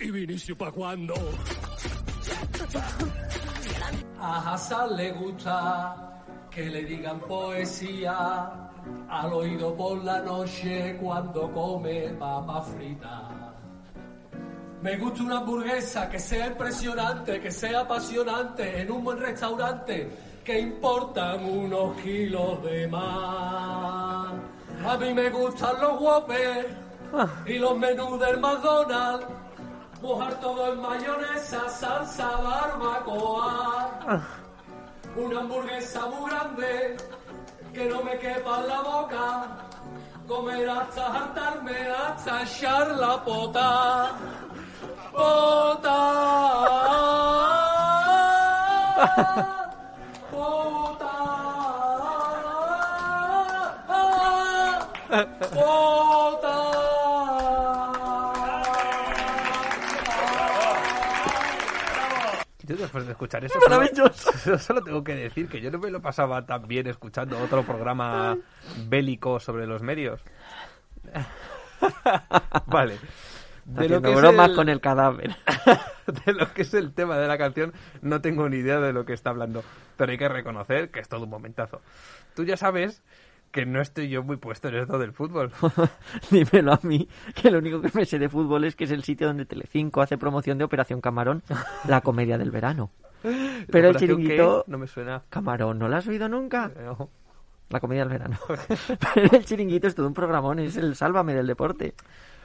¿Y 0.00 0.10
Vinicio 0.10 0.58
pa' 0.58 0.72
cuándo? 0.72 1.14
A 4.18 4.54
Hassan 4.54 4.96
le 4.96 5.12
gusta 5.12 6.15
que 6.56 6.70
le 6.70 6.84
digan 6.84 7.20
poesía 7.20 8.70
al 9.10 9.30
oído 9.30 9.76
por 9.76 10.02
la 10.02 10.20
noche 10.20 10.96
cuando 10.98 11.52
come 11.52 12.08
papa 12.18 12.62
frita. 12.62 13.28
Me 14.80 14.96
gusta 14.96 15.24
una 15.24 15.40
hamburguesa 15.40 16.08
que 16.08 16.18
sea 16.18 16.46
impresionante, 16.46 17.42
que 17.42 17.50
sea 17.50 17.80
apasionante 17.80 18.80
en 18.80 18.90
un 18.90 19.04
buen 19.04 19.18
restaurante, 19.18 20.08
que 20.42 20.58
importan 20.58 21.44
unos 21.44 21.94
kilos 22.00 22.62
de 22.62 22.88
más. 22.88 24.32
A 24.86 24.96
mí 24.98 25.12
me 25.12 25.28
gustan 25.28 25.78
los 25.78 25.98
guapes 25.98 26.68
y 27.44 27.58
los 27.58 27.78
menús 27.78 28.18
del 28.18 28.40
McDonald's. 28.40 29.26
Mojar 30.00 30.40
todo 30.40 30.72
en 30.72 30.80
mayonesa, 30.80 31.68
salsa, 31.68 32.30
barbacoa. 32.30 34.45
Una 35.16 35.40
hamburguesa 35.40 36.06
muy 36.06 36.30
grande 36.30 36.96
que 37.72 37.86
no 37.86 38.02
me 38.02 38.18
quepa 38.18 38.60
la 38.60 38.82
boca. 38.82 39.46
Comer 40.28 40.68
hasta 40.68 41.06
hartarme, 41.06 41.88
hasta 41.88 42.42
echar 42.42 42.88
la 42.96 43.24
pota. 43.24 44.10
Pota. 45.12 45.96
Después 62.96 63.06
de 63.06 63.12
escuchar 63.12 63.44
eso, 63.44 63.58
Maravilloso. 63.68 64.32
Solo, 64.38 64.58
solo 64.58 64.82
tengo 64.82 65.04
que 65.04 65.14
decir 65.14 65.48
que 65.48 65.60
yo 65.60 65.70
no 65.70 65.78
me 65.78 65.90
lo 65.90 66.00
pasaba 66.00 66.46
tan 66.46 66.66
bien 66.66 66.86
escuchando 66.86 67.38
otro 67.38 67.62
programa 67.62 68.36
bélico 68.88 69.40
sobre 69.40 69.66
los 69.66 69.82
medios. 69.82 70.20
vale. 72.66 72.98
De 73.64 73.88
lo, 73.88 74.00
que 74.00 74.14
bromas 74.14 74.50
el- 74.50 74.56
con 74.56 74.68
el 74.68 74.80
cadáver. 74.80 75.34
de 76.24 76.32
lo 76.32 76.52
que 76.54 76.62
es 76.62 76.72
el 76.74 76.94
tema 76.94 77.18
de 77.18 77.26
la 77.26 77.36
canción, 77.36 77.72
no 78.00 78.20
tengo 78.20 78.48
ni 78.48 78.58
idea 78.58 78.80
de 78.80 78.92
lo 78.92 79.04
que 79.04 79.12
está 79.12 79.30
hablando. 79.30 79.64
Pero 79.96 80.12
hay 80.12 80.18
que 80.18 80.28
reconocer 80.28 80.90
que 80.90 81.00
es 81.00 81.08
todo 81.08 81.24
un 81.24 81.30
momentazo. 81.30 81.82
Tú 82.34 82.44
ya 82.44 82.56
sabes 82.56 83.02
que 83.56 83.64
no 83.64 83.80
estoy 83.80 84.10
yo 84.10 84.22
muy 84.22 84.36
puesto 84.36 84.68
en 84.68 84.74
esto 84.74 84.98
del 84.98 85.14
fútbol. 85.14 85.50
Dímelo 86.30 86.74
a 86.74 86.80
mí, 86.82 87.08
que 87.34 87.50
lo 87.50 87.58
único 87.58 87.80
que 87.80 87.90
me 87.94 88.04
sé 88.04 88.18
de 88.18 88.28
fútbol 88.28 88.64
es 88.64 88.76
que 88.76 88.84
es 88.84 88.90
el 88.90 89.02
sitio 89.02 89.26
donde 89.26 89.46
Telecinco 89.46 90.02
hace 90.02 90.18
promoción 90.18 90.58
de 90.58 90.64
Operación 90.64 91.00
Camarón, 91.00 91.42
la 91.88 92.02
comedia 92.02 92.36
del 92.36 92.50
verano. 92.50 92.90
Pero 93.22 93.32
el 93.32 93.96
¿Operación 93.96 93.96
chiringuito... 93.96 94.64
qué? 94.66 94.70
No 94.70 94.76
me 94.76 94.86
suena. 94.86 95.22
Camarón, 95.30 95.78
¿no 95.78 95.88
lo 95.88 95.96
has 95.96 96.06
oído 96.06 96.28
nunca? 96.28 96.70
No. 96.78 97.08
La 97.70 97.80
comedia 97.80 98.02
del 98.02 98.10
verano. 98.10 98.38
Pero 99.14 99.34
el 99.34 99.44
chiringuito 99.46 99.86
es 99.86 99.94
todo 99.94 100.06
un 100.06 100.14
programón, 100.14 100.58
es 100.58 100.76
el 100.76 100.94
sálvame 100.94 101.32
del 101.32 101.46
deporte. 101.46 101.94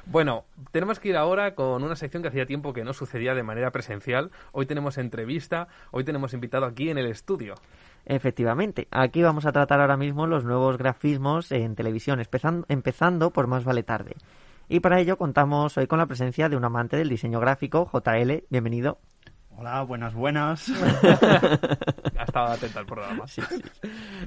Bueno, 0.06 0.46
tenemos 0.72 1.00
que 1.00 1.10
ir 1.10 1.18
ahora 1.18 1.56
con 1.56 1.84
una 1.84 1.96
sección 1.96 2.24
que 2.24 2.30
hacía 2.30 2.46
tiempo 2.46 2.74
que 2.74 2.84
no 2.84 2.94
sucedía 2.94 3.36
de 3.36 3.44
manera 3.44 3.72
presencial. 3.72 4.32
Hoy 4.52 4.66
tenemos 4.66 4.98
entrevista, 4.98 5.68
hoy 5.92 6.04
tenemos 6.04 6.34
invitado 6.34 6.66
aquí 6.66 6.90
en 6.90 6.98
el 6.98 7.06
estudio. 7.06 7.56
Efectivamente, 8.06 8.88
aquí 8.92 9.22
vamos 9.22 9.46
a 9.46 9.52
tratar 9.52 9.80
ahora 9.80 9.98
mismo 9.98 10.26
los 10.26 10.44
nuevos 10.44 10.78
grafismos 10.78 11.52
en 11.52 11.76
televisión, 11.76 12.20
empezando, 12.20 12.66
empezando 12.68 13.32
por 13.32 13.48
Más 13.48 13.64
Vale 13.64 13.84
Tarde. 13.84 14.16
Y 14.68 14.80
para 14.80 15.00
ello 15.00 15.18
contamos 15.18 15.78
hoy 15.78 15.86
con 15.86 16.00
la 16.00 16.08
presencia 16.08 16.50
de 16.50 16.56
un 16.56 16.66
amante 16.66 16.98
del 16.98 17.10
diseño 17.10 17.40
gráfico, 17.40 17.90
JL, 17.92 18.46
bienvenido. 18.50 19.00
Hola, 19.58 19.84
buenas, 19.84 20.14
buenas. 20.16 20.68
Ha 22.34 22.54
estado 22.54 22.54
atento 22.54 22.80
al 22.80 22.86
programa. 22.86 23.26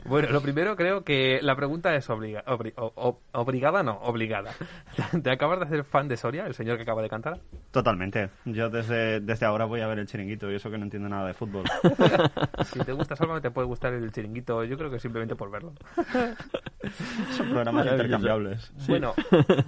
Bueno, 0.05 0.29
lo 0.31 0.41
primero 0.43 0.77
creo 0.77 1.05
que 1.05 1.39
la 1.43 1.57
pregunta 1.57 1.95
es 1.95 2.09
obliga- 2.11 2.45
obri- 2.45 2.75
o- 2.77 2.93
o- 2.97 3.21
obligada, 3.33 3.83
no, 3.83 3.99
obligada. 4.03 4.53
¿Te 5.23 5.31
acabas 5.31 5.59
de 5.61 5.65
hacer 5.65 5.85
fan 5.85 6.07
de 6.09 6.17
Soria, 6.19 6.45
el 6.47 6.53
señor 6.55 6.77
que 6.77 6.83
acaba 6.83 7.01
de 7.03 7.09
cantar? 7.09 7.41
Totalmente. 7.71 8.29
Yo 8.45 8.69
desde, 8.69 9.21
desde 9.21 9.47
ahora 9.47 9.65
voy 9.65 9.81
a 9.81 9.87
ver 9.87 9.99
el 10.01 10.07
chiringuito 10.07 10.51
y 10.51 10.57
eso 10.57 10.71
que 10.71 10.77
no 10.77 10.85
entiendo 10.85 11.09
nada 11.09 11.27
de 11.29 11.35
fútbol. 11.35 11.65
Si 12.65 12.81
te 12.81 12.93
gusta 12.93 13.15
Sálvame, 13.17 13.41
te 13.41 13.51
puede 13.51 13.67
gustar 13.69 13.93
el 13.93 14.11
chiringuito. 14.13 14.65
Yo 14.65 14.77
creo 14.77 14.91
que 14.91 14.99
simplemente 14.99 15.37
por 15.37 15.51
verlo. 15.51 15.73
Son 17.37 17.49
programas 17.51 17.87
intercambiables. 17.87 18.73
Bueno, 18.89 19.15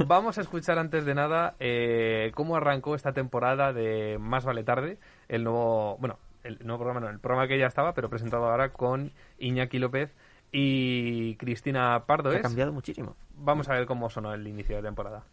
vamos 0.07 0.39
a 0.39 0.41
escuchar 0.43 0.79
antes 0.79 1.05
de 1.05 1.15
nada 1.15 1.55
eh, 1.61 2.33
cómo 2.35 2.57
arrancó 2.57 2.95
esta 2.95 3.13
temporada 3.13 3.73
de 3.73 4.19
Más 4.21 4.45
Vale 4.45 4.65
Tarde, 4.65 4.99
el 5.29 5.45
nuevo, 5.45 5.97
bueno, 5.99 6.19
el 6.47 6.59
nuevo 6.65 6.85
programa, 6.85 7.01
no, 7.01 7.11
el 7.11 7.21
programa 7.21 7.49
que 7.49 7.59
ya 7.59 7.67
estaba, 7.67 7.95
pero 7.95 8.09
presentado 8.09 8.47
ahora 8.47 8.73
con 8.73 9.13
Iñaki 9.39 9.79
López 9.79 10.15
y 10.53 11.37
Cristina 11.37 12.05
Pardo. 12.07 12.31
Ha 12.31 12.41
cambiado 12.41 12.73
muchísimo. 12.73 13.17
Vamos 13.35 13.69
a 13.69 13.75
ver 13.75 13.87
cómo 13.87 14.09
sonó 14.11 14.33
el 14.33 14.47
inicio 14.47 14.77
de 14.77 14.83
temporada. 14.83 15.25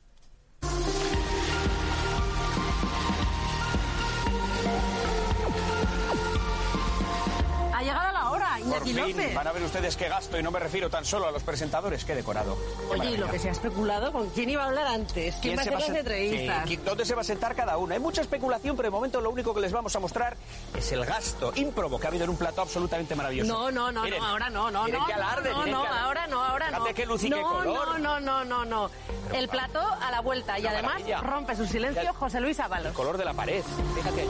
Por 8.74 8.84
fin, 8.84 8.98
López. 8.98 9.36
van 9.36 9.48
a 9.48 9.52
ver 9.52 9.64
ustedes 9.64 9.96
qué 9.96 10.10
gasto 10.10 10.40
y 10.40 10.44
no 10.44 10.52
me 10.52 10.60
refiero 10.60 10.90
tan 10.90 11.06
solo 11.06 11.28
a 11.28 11.32
los 11.32 11.44
presentadores, 11.44 12.06
qué 12.06 12.16
decorado. 12.16 12.58
Qué 12.92 13.00
Oye, 13.00 13.12
y 13.12 13.18
lo 13.18 13.30
que 13.30 13.40
se 13.40 13.50
ha 13.50 13.52
especulado, 13.52 14.12
¿con 14.12 14.30
quién 14.30 14.50
iba 14.50 14.64
a 14.64 14.68
hablar 14.68 14.88
antes? 14.88 15.36
¿Quién, 15.42 15.56
va 15.56 15.60
a 15.60 15.62
hacer 15.62 15.74
las 15.74 15.90
entrevistas? 15.90 16.70
¿Dónde 16.86 17.06
se 17.06 17.16
va 17.16 17.22
a 17.22 17.24
sentar 17.26 17.56
cada 17.56 17.78
uno? 17.78 17.94
Hay 17.94 18.00
mucha 18.00 18.22
especulación, 18.22 18.76
pero 18.76 18.88
de 18.88 18.92
momento 18.92 19.22
lo 19.22 19.30
único 19.30 19.54
que 19.54 19.62
les 19.62 19.72
vamos 19.72 19.96
a 19.96 20.00
mostrar 20.00 20.36
es 20.78 20.92
el 20.92 21.06
gasto 21.06 21.52
ímprobo 21.56 22.00
que 22.00 22.08
ha 22.08 22.10
habido 22.10 22.24
en 22.26 22.30
un 22.32 22.38
plato 22.38 22.62
absolutamente 22.62 23.16
maravilloso. 23.16 23.52
No, 23.52 23.72
no, 23.72 23.92
no, 23.92 24.04
Miren, 24.04 24.20
no, 24.20 24.28
ahora 24.28 24.50
no, 24.50 24.72
no, 24.72 24.88
no, 24.88 25.06
alarde, 25.06 25.52
no, 25.52 25.66
no, 25.66 25.86
ahora 25.86 26.28
no, 26.28 26.44
ahora 26.44 26.72
no. 26.72 26.86
Qué 26.94 27.06
luz 27.06 27.24
y 27.24 27.30
no, 27.30 27.38
qué 27.38 27.44
color. 27.44 28.00
No, 28.00 28.20
no, 28.20 28.20
no, 28.20 28.46
no, 28.46 28.66
no. 28.66 28.90
El 29.34 29.48
plató 29.48 29.82
a 29.82 30.12
la 30.12 30.22
vuelta 30.22 30.60
y 30.60 30.68
además 30.68 30.94
maravilla. 30.94 31.22
rompe 31.22 31.56
su 31.56 31.66
silencio 31.66 32.04
Ya- 32.04 32.14
José 32.14 32.40
Luis 32.40 32.60
Ábalos. 32.60 32.88
El 32.88 32.94
color 32.94 33.18
de 33.18 33.26
la 33.26 33.34
pared. 33.34 33.64
Fíjate. 33.96 34.28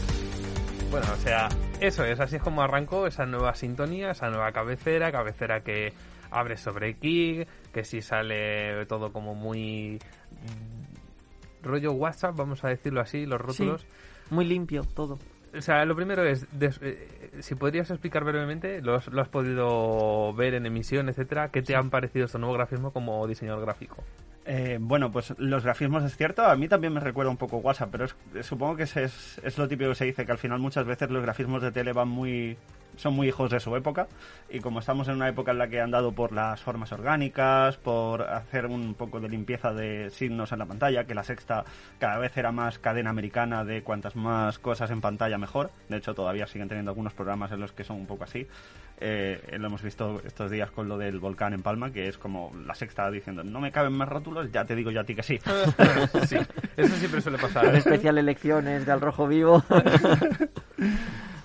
Bueno, 0.91 1.07
o 1.11 1.21
sea, 1.23 1.49
eso 1.79 2.03
es, 2.03 2.19
así 2.19 2.37
es 2.37 2.41
como 2.41 2.61
arrancó 2.61 3.07
esa 3.07 3.25
nueva 3.25 3.55
sintonía, 3.55 4.11
esa 4.11 4.29
nueva 4.29 4.51
cabecera, 4.51 5.11
cabecera 5.11 5.61
que 5.61 5.93
abre 6.31 6.57
sobre 6.57 6.95
Kik, 6.95 7.47
que 7.71 7.83
si 7.83 8.01
sale 8.01 8.85
todo 8.85 9.11
como 9.11 9.35
muy 9.35 9.99
mm, 10.31 11.65
rollo 11.65 11.91
WhatsApp, 11.93 12.35
vamos 12.35 12.63
a 12.63 12.69
decirlo 12.69 13.01
así, 13.01 13.25
los 13.25 13.39
rótulos. 13.39 13.85
Muy 14.29 14.45
limpio 14.45 14.83
todo. 14.83 15.19
O 15.57 15.61
sea, 15.61 15.85
lo 15.85 15.95
primero 15.95 16.23
es, 16.23 16.45
des- 16.57 16.79
eh, 16.81 17.31
si 17.39 17.55
podrías 17.55 17.89
explicar 17.89 18.23
brevemente, 18.23 18.81
lo 18.81 18.95
has, 18.95 19.07
lo 19.07 19.21
has 19.21 19.29
podido 19.29 20.33
ver 20.33 20.53
en 20.53 20.65
emisión, 20.65 21.09
etcétera, 21.09 21.49
¿qué 21.49 21.61
te 21.61 21.75
han 21.75 21.89
parecido 21.89 22.25
estos 22.25 22.39
nuevos 22.41 22.57
grafismos 22.57 22.91
como 22.93 23.25
diseñador 23.27 23.61
gráfico? 23.61 24.03
Eh, 24.45 24.77
bueno, 24.79 25.11
pues 25.11 25.33
los 25.37 25.63
grafismos 25.63 26.03
es 26.03 26.15
cierto, 26.17 26.45
a 26.45 26.55
mí 26.55 26.67
también 26.67 26.93
me 26.93 26.99
recuerda 26.99 27.31
un 27.31 27.37
poco 27.37 27.57
WhatsApp, 27.57 27.89
pero 27.91 28.05
es- 28.05 28.15
supongo 28.45 28.75
que 28.75 28.83
es, 28.83 28.95
es, 28.97 29.41
es 29.43 29.57
lo 29.57 29.67
típico 29.67 29.89
que 29.89 29.95
se 29.95 30.05
dice, 30.05 30.25
que 30.25 30.31
al 30.31 30.37
final 30.37 30.59
muchas 30.59 30.85
veces 30.85 31.09
los 31.09 31.23
grafismos 31.23 31.61
de 31.61 31.71
tele 31.71 31.93
van 31.93 32.09
muy 32.09 32.57
son 32.97 33.13
muy 33.13 33.27
hijos 33.27 33.49
de 33.49 33.59
su 33.59 33.75
época 33.75 34.07
y 34.49 34.59
como 34.59 34.79
estamos 34.79 35.07
en 35.07 35.15
una 35.15 35.27
época 35.29 35.51
en 35.51 35.57
la 35.57 35.67
que 35.67 35.81
han 35.81 35.91
dado 35.91 36.11
por 36.11 36.31
las 36.31 36.61
formas 36.61 36.91
orgánicas, 36.91 37.77
por 37.77 38.21
hacer 38.23 38.65
un 38.67 38.93
poco 38.93 39.19
de 39.19 39.29
limpieza 39.29 39.73
de 39.73 40.09
signos 40.09 40.51
en 40.51 40.59
la 40.59 40.65
pantalla, 40.65 41.05
que 41.05 41.15
la 41.15 41.23
sexta 41.23 41.63
cada 41.99 42.17
vez 42.17 42.35
era 42.37 42.51
más 42.51 42.79
cadena 42.79 43.09
americana 43.09 43.63
de 43.63 43.81
cuantas 43.83 44.15
más 44.15 44.59
cosas 44.59 44.91
en 44.91 45.01
pantalla 45.01 45.37
mejor, 45.37 45.71
de 45.89 45.97
hecho 45.97 46.13
todavía 46.13 46.47
siguen 46.47 46.67
teniendo 46.67 46.91
algunos 46.91 47.13
programas 47.13 47.51
en 47.51 47.59
los 47.59 47.71
que 47.71 47.83
son 47.83 47.97
un 47.97 48.05
poco 48.05 48.23
así, 48.23 48.47
eh, 48.97 49.41
lo 49.59 49.67
hemos 49.67 49.81
visto 49.81 50.21
estos 50.25 50.49
días 50.49 50.71
con 50.71 50.87
lo 50.87 50.97
del 50.97 51.19
volcán 51.19 51.53
en 51.53 51.61
Palma, 51.61 51.91
que 51.91 52.07
es 52.07 52.17
como 52.17 52.53
la 52.65 52.75
sexta 52.75 53.09
diciendo, 53.11 53.43
no 53.43 53.59
me 53.59 53.71
caben 53.71 53.93
más 53.93 54.07
rótulos, 54.07 54.51
ya 54.51 54.63
te 54.65 54.75
digo 54.75 54.91
yo 54.91 55.01
a 55.01 55.03
ti 55.03 55.15
que 55.15 55.23
sí. 55.23 55.39
sí, 56.27 56.37
eso 56.77 56.95
siempre 56.95 57.21
suele 57.21 57.37
Con 57.37 57.51
pasar. 57.51 57.75
especial 57.75 58.17
elecciones 58.17 58.85
de 58.85 58.91
Al 58.91 59.01
Rojo 59.01 59.27
Vivo. 59.27 59.63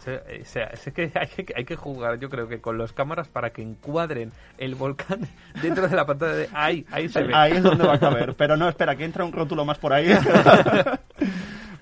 O 0.01 0.03
sea, 0.03 0.23
o 0.41 0.45
sea, 0.47 0.65
es 0.73 0.91
que 0.95 1.13
hay, 1.15 1.45
que 1.45 1.53
hay 1.55 1.65
que 1.67 1.77
jugar, 1.77 2.19
yo 2.19 2.31
creo 2.31 2.49
que 2.49 2.59
con 2.59 2.79
las 2.79 2.95
cámaras 2.95 3.29
para 3.29 3.51
que 3.51 3.61
encuadren 3.61 4.33
el 4.57 4.75
volcán 4.75 5.29
dentro 5.63 5.87
de 5.87 5.95
la 5.95 6.07
pantalla 6.07 6.33
de 6.33 6.49
ahí, 6.55 6.87
ahí 6.91 7.07
se 7.11 7.23
ve. 7.23 7.35
Ahí 7.35 7.53
es 7.53 7.63
donde 7.63 7.87
va 7.87 7.95
a 7.95 8.01
caber. 8.01 8.35
Pero 8.39 8.57
no, 8.57 8.67
espera, 8.67 8.97
que 8.97 9.05
entra 9.05 9.27
un 9.27 9.33
rótulo 9.33 9.67
más 9.67 9.79
por 9.79 9.93
ahí. 9.93 10.11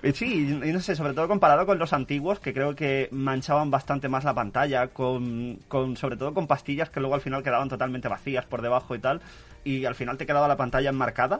Y 0.03 0.11
Sí, 0.13 0.49
y 0.49 0.71
no 0.71 0.81
sé, 0.81 0.95
sobre 0.95 1.13
todo 1.13 1.29
comparado 1.29 1.65
con 1.65 1.79
los 1.79 1.93
antiguos, 1.93 2.41
que 2.41 2.53
creo 2.53 2.75
que 2.75 3.07
manchaban 3.11 3.71
bastante 3.71 4.09
más 4.09 4.25
la 4.25 4.33
pantalla, 4.33 4.87
con, 4.87 5.59
con 5.69 5.95
sobre 5.95 6.17
todo 6.17 6.33
con 6.33 6.47
pastillas 6.47 6.89
que 6.89 6.99
luego 6.99 7.15
al 7.15 7.21
final 7.21 7.43
quedaban 7.43 7.69
totalmente 7.69 8.07
vacías 8.09 8.45
por 8.45 8.61
debajo 8.61 8.95
y 8.95 8.99
tal, 8.99 9.21
y 9.63 9.85
al 9.85 9.95
final 9.95 10.17
te 10.17 10.25
quedaba 10.25 10.47
la 10.47 10.57
pantalla 10.57 10.89
enmarcada. 10.89 11.39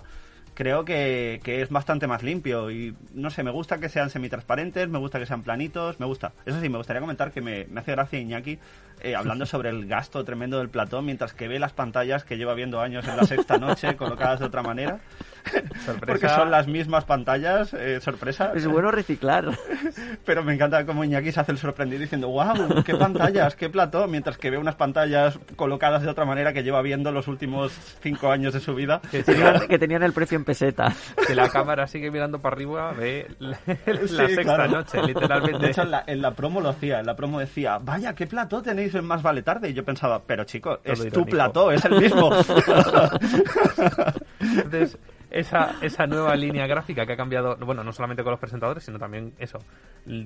Creo 0.60 0.84
que, 0.84 1.40
que 1.42 1.62
es 1.62 1.70
bastante 1.70 2.06
más 2.06 2.22
limpio 2.22 2.70
y 2.70 2.94
no 3.14 3.30
sé, 3.30 3.44
me 3.44 3.50
gusta 3.50 3.80
que 3.80 3.88
sean 3.88 4.10
semitransparentes, 4.10 4.90
me 4.90 5.00
gusta 5.00 5.18
que 5.18 5.26
sean 5.26 5.42
planitos, 5.42 6.02
me 6.02 6.06
gusta. 6.06 6.34
Eso 6.46 6.60
sí, 6.60 6.68
me 6.68 6.78
gustaría 6.78 7.00
comentar 7.00 7.32
que 7.32 7.40
me, 7.40 7.66
me 7.68 7.80
hace 7.80 7.94
gracia 7.94 8.20
Iñaki 8.20 8.60
eh, 9.02 9.16
hablando 9.16 9.46
sobre 9.46 9.70
el 9.70 9.86
gasto 9.88 10.24
tremendo 10.24 10.60
del 10.60 10.70
platón 10.70 11.06
mientras 11.06 11.34
que 11.34 11.48
ve 11.48 11.60
las 11.60 11.74
pantallas 11.74 12.24
que 12.24 12.38
lleva 12.38 12.54
viendo 12.54 12.80
años 12.82 13.08
en 13.08 13.18
la 13.18 13.24
sexta 13.24 13.58
noche 13.58 13.96
colocadas 13.98 14.40
de 14.40 14.46
otra 14.46 14.62
manera. 14.62 15.00
Porque 16.06 16.28
son 16.28 16.52
las 16.52 16.68
mismas 16.68 17.06
pantallas, 17.06 17.74
eh, 17.74 18.00
sorpresa. 18.02 18.52
Es 18.54 18.68
bueno 18.68 18.92
reciclar. 18.92 19.46
Pero 20.26 20.44
me 20.44 20.54
encanta 20.54 20.86
cómo 20.86 21.04
Iñaki 21.04 21.32
se 21.32 21.40
hace 21.40 21.52
el 21.54 21.58
sorprendido 21.58 22.02
diciendo, 22.02 22.28
wow, 22.30 22.84
qué 22.84 22.94
pantallas, 22.96 23.56
qué 23.56 23.70
plató, 23.70 24.08
mientras 24.08 24.38
que 24.38 24.50
ve 24.52 24.58
unas 24.58 24.76
pantallas 24.76 25.40
colocadas 25.56 26.04
de 26.04 26.10
otra 26.10 26.26
manera 26.26 26.54
que 26.54 26.62
lleva 26.62 26.82
viendo 26.82 27.12
los 27.12 27.28
últimos 27.28 27.72
cinco 28.02 28.32
años 28.32 28.54
de 28.54 28.60
su 28.60 28.76
vida. 28.76 29.02
Que 29.10 29.24
tenían, 29.24 29.68
que 29.68 29.80
tenían 29.80 30.04
el 30.04 30.14
precio 30.14 30.38
en 30.38 30.44
peseta. 30.46 30.94
Que 31.26 31.34
la 31.36 31.50
cámara 31.50 31.88
sigue 31.88 32.12
mirando 32.12 32.40
para 32.40 32.56
arriba, 32.56 32.92
ve 32.92 33.28
la, 33.40 33.58
la 33.66 34.08
Sí, 34.08 34.36
sexta 34.36 34.44
claro. 34.44 34.72
noche, 34.72 35.02
literalmente. 35.02 35.60
De 35.66 35.72
hecho, 35.72 35.82
en 35.84 35.92
la, 35.92 36.04
en 36.06 36.22
la 36.22 36.32
promo 36.32 36.62
lo 36.62 36.70
hacía. 36.70 37.00
En 37.00 37.06
la 37.06 37.16
promo 37.16 37.40
decía, 37.40 37.78
vaya, 37.82 38.14
¿qué 38.14 38.28
plató 38.28 38.62
tenéis 38.62 38.89
en 38.96 39.06
Más 39.06 39.22
Vale 39.22 39.44
Tarde? 39.44 39.70
Y 39.70 39.74
yo 39.74 39.86
pensaba, 39.86 40.22
pero 40.26 40.44
chico, 40.44 40.80
es 40.84 41.08
tu 41.12 41.26
plató, 41.26 41.72
es 41.72 41.86
el 41.86 42.02
mismo. 42.02 42.32
Entonces, 44.40 44.98
esa, 45.32 45.76
esa 45.82 46.08
nueva 46.08 46.36
línea 46.36 46.66
gráfica 46.68 47.06
que 47.06 47.14
ha 47.14 47.18
cambiado, 47.18 47.56
bueno, 47.58 47.84
no 47.84 47.94
solamente 47.94 48.24
con 48.24 48.32
los 48.32 48.40
presentadores, 48.40 48.84
sino 48.84 48.98
también 48.98 49.34
eso, 49.38 49.60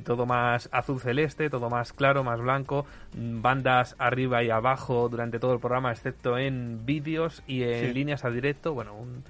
todo 0.06 0.26
más 0.26 0.70
azul 0.72 1.00
celeste, 1.00 1.50
todo 1.50 1.70
más 1.70 1.94
claro, 1.94 2.24
más 2.24 2.40
blanco, 2.40 2.86
bandas 3.14 3.96
arriba 4.00 4.44
y 4.44 4.50
abajo 4.50 5.10
durante 5.10 5.40
todo 5.40 5.54
el 5.54 5.60
programa, 5.60 5.92
excepto 5.92 6.38
en 6.38 6.86
vídeos 6.86 7.44
y 7.48 7.64
en 7.64 7.88
Sí. 7.88 7.94
líneas 7.94 8.24
a 8.24 8.30
directo, 8.30 8.74
bueno, 8.74 8.96
un, 8.96 9.24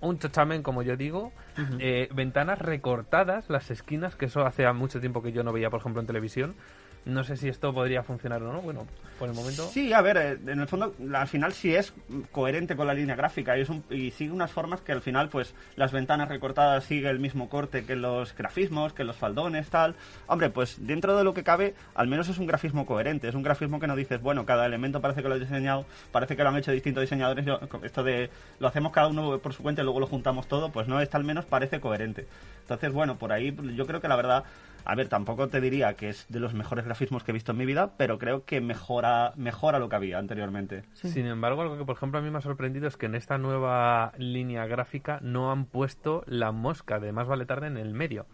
un 0.00 0.18
chochamen, 0.18 0.62
como 0.62 0.82
yo 0.82 0.96
digo, 0.96 1.32
eh, 1.78 2.08
ventanas 2.14 2.58
recortadas, 2.58 3.50
las 3.50 3.70
esquinas, 3.70 4.16
que 4.16 4.26
eso 4.26 4.46
hace 4.46 4.70
mucho 4.72 4.98
tiempo 5.00 5.22
que 5.22 5.32
yo 5.32 5.42
no 5.44 5.52
veía, 5.52 5.68
por 5.68 5.80
ejemplo, 5.80 6.00
en 6.00 6.06
televisión. 6.06 6.54
No 7.04 7.24
sé 7.24 7.36
si 7.36 7.48
esto 7.48 7.74
podría 7.74 8.04
funcionar 8.04 8.40
o 8.44 8.52
no, 8.52 8.60
bueno, 8.62 8.86
por 9.18 9.28
el 9.28 9.34
momento... 9.34 9.66
Sí, 9.66 9.92
a 9.92 10.00
ver, 10.02 10.16
eh, 10.16 10.38
en 10.46 10.60
el 10.60 10.68
fondo, 10.68 10.94
al 11.14 11.26
final 11.26 11.52
sí 11.52 11.74
es 11.74 11.92
coherente 12.30 12.76
con 12.76 12.86
la 12.86 12.94
línea 12.94 13.16
gráfica 13.16 13.58
y, 13.58 13.62
es 13.62 13.68
un- 13.70 13.82
y 13.90 14.12
sigue 14.12 14.30
unas 14.30 14.52
formas 14.52 14.82
que 14.82 14.92
al 14.92 15.02
final, 15.02 15.28
pues, 15.28 15.52
las 15.74 15.90
ventanas 15.90 16.28
recortadas 16.28 16.84
sigue 16.84 17.10
el 17.10 17.18
mismo 17.18 17.48
corte 17.48 17.84
que 17.84 17.96
los 17.96 18.36
grafismos, 18.36 18.92
que 18.92 19.02
los 19.02 19.16
faldones, 19.16 19.68
tal. 19.68 19.96
Hombre, 20.28 20.50
pues 20.50 20.76
dentro 20.86 21.16
de 21.16 21.24
lo 21.24 21.34
que 21.34 21.42
cabe, 21.42 21.74
al 21.96 22.06
menos 22.06 22.28
es 22.28 22.38
un 22.38 22.46
grafismo 22.46 22.86
coherente, 22.86 23.26
es 23.28 23.34
un 23.34 23.42
grafismo 23.42 23.80
que 23.80 23.88
no 23.88 23.96
dices, 23.96 24.22
bueno, 24.22 24.46
cada 24.46 24.64
elemento 24.64 25.00
parece 25.00 25.22
que 25.24 25.28
lo 25.28 25.34
he 25.34 25.40
diseñado, 25.40 25.84
parece 26.12 26.36
que 26.36 26.42
lo 26.44 26.50
han 26.50 26.56
hecho 26.56 26.70
distintos 26.70 27.00
diseñadores, 27.00 27.44
yo- 27.44 27.58
esto 27.82 28.04
de 28.04 28.30
lo 28.60 28.68
hacemos 28.68 28.92
cada 28.92 29.08
uno 29.08 29.38
por 29.40 29.52
su 29.54 29.64
cuenta 29.64 29.82
y 29.82 29.84
luego 29.84 29.98
lo 29.98 30.06
juntamos 30.06 30.46
todo, 30.46 30.70
pues 30.70 30.86
no, 30.86 31.00
este 31.00 31.16
al 31.16 31.24
menos 31.24 31.46
parece 31.46 31.80
coherente. 31.80 32.28
Entonces, 32.60 32.92
bueno, 32.92 33.16
por 33.18 33.32
ahí 33.32 33.52
yo 33.74 33.86
creo 33.88 34.00
que 34.00 34.06
la 34.06 34.14
verdad, 34.14 34.44
a 34.84 34.94
ver, 34.94 35.08
tampoco 35.08 35.48
te 35.48 35.60
diría 35.60 35.94
que 35.94 36.08
es 36.08 36.26
de 36.28 36.40
los 36.40 36.54
mejores 36.54 36.84
grafismos 36.84 37.24
que 37.24 37.30
he 37.30 37.34
visto 37.34 37.52
en 37.52 37.58
mi 37.58 37.66
vida, 37.66 37.92
pero 37.96 38.18
creo 38.18 38.44
que 38.44 38.60
mejora, 38.60 39.32
mejora 39.36 39.78
lo 39.78 39.88
que 39.88 39.96
había 39.96 40.18
anteriormente. 40.18 40.84
Sin 40.94 41.26
embargo, 41.26 41.62
algo 41.62 41.78
que 41.78 41.84
por 41.84 41.96
ejemplo 41.96 42.18
a 42.18 42.22
mí 42.22 42.30
me 42.30 42.38
ha 42.38 42.42
sorprendido 42.42 42.88
es 42.88 42.96
que 42.96 43.06
en 43.06 43.14
esta 43.14 43.38
nueva 43.38 44.12
línea 44.18 44.66
gráfica 44.66 45.18
no 45.22 45.50
han 45.52 45.64
puesto 45.64 46.24
la 46.26 46.52
mosca 46.52 46.98
de 47.00 47.12
Más 47.12 47.26
vale 47.26 47.46
tarde 47.46 47.66
en 47.66 47.76
el 47.76 47.94
medio. 47.94 48.26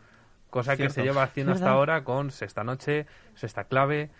Cosa 0.50 0.76
que 0.76 0.88
se 0.88 1.02
lleva 1.02 1.22
haciendo 1.22 1.52
hasta 1.52 1.70
ahora 1.70 2.04
con 2.04 2.30
Sexta 2.30 2.64
Noche, 2.64 3.06
Sexta 3.34 3.64
Clave, 3.64 4.10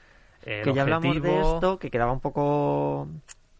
eh, 0.44 0.58
el 0.58 0.64
que 0.64 0.74
ya 0.74 0.82
hablamos 0.82 1.22
de 1.22 1.40
esto, 1.40 1.78
que 1.78 1.90
quedaba 1.90 2.12
un 2.12 2.20
poco 2.20 3.02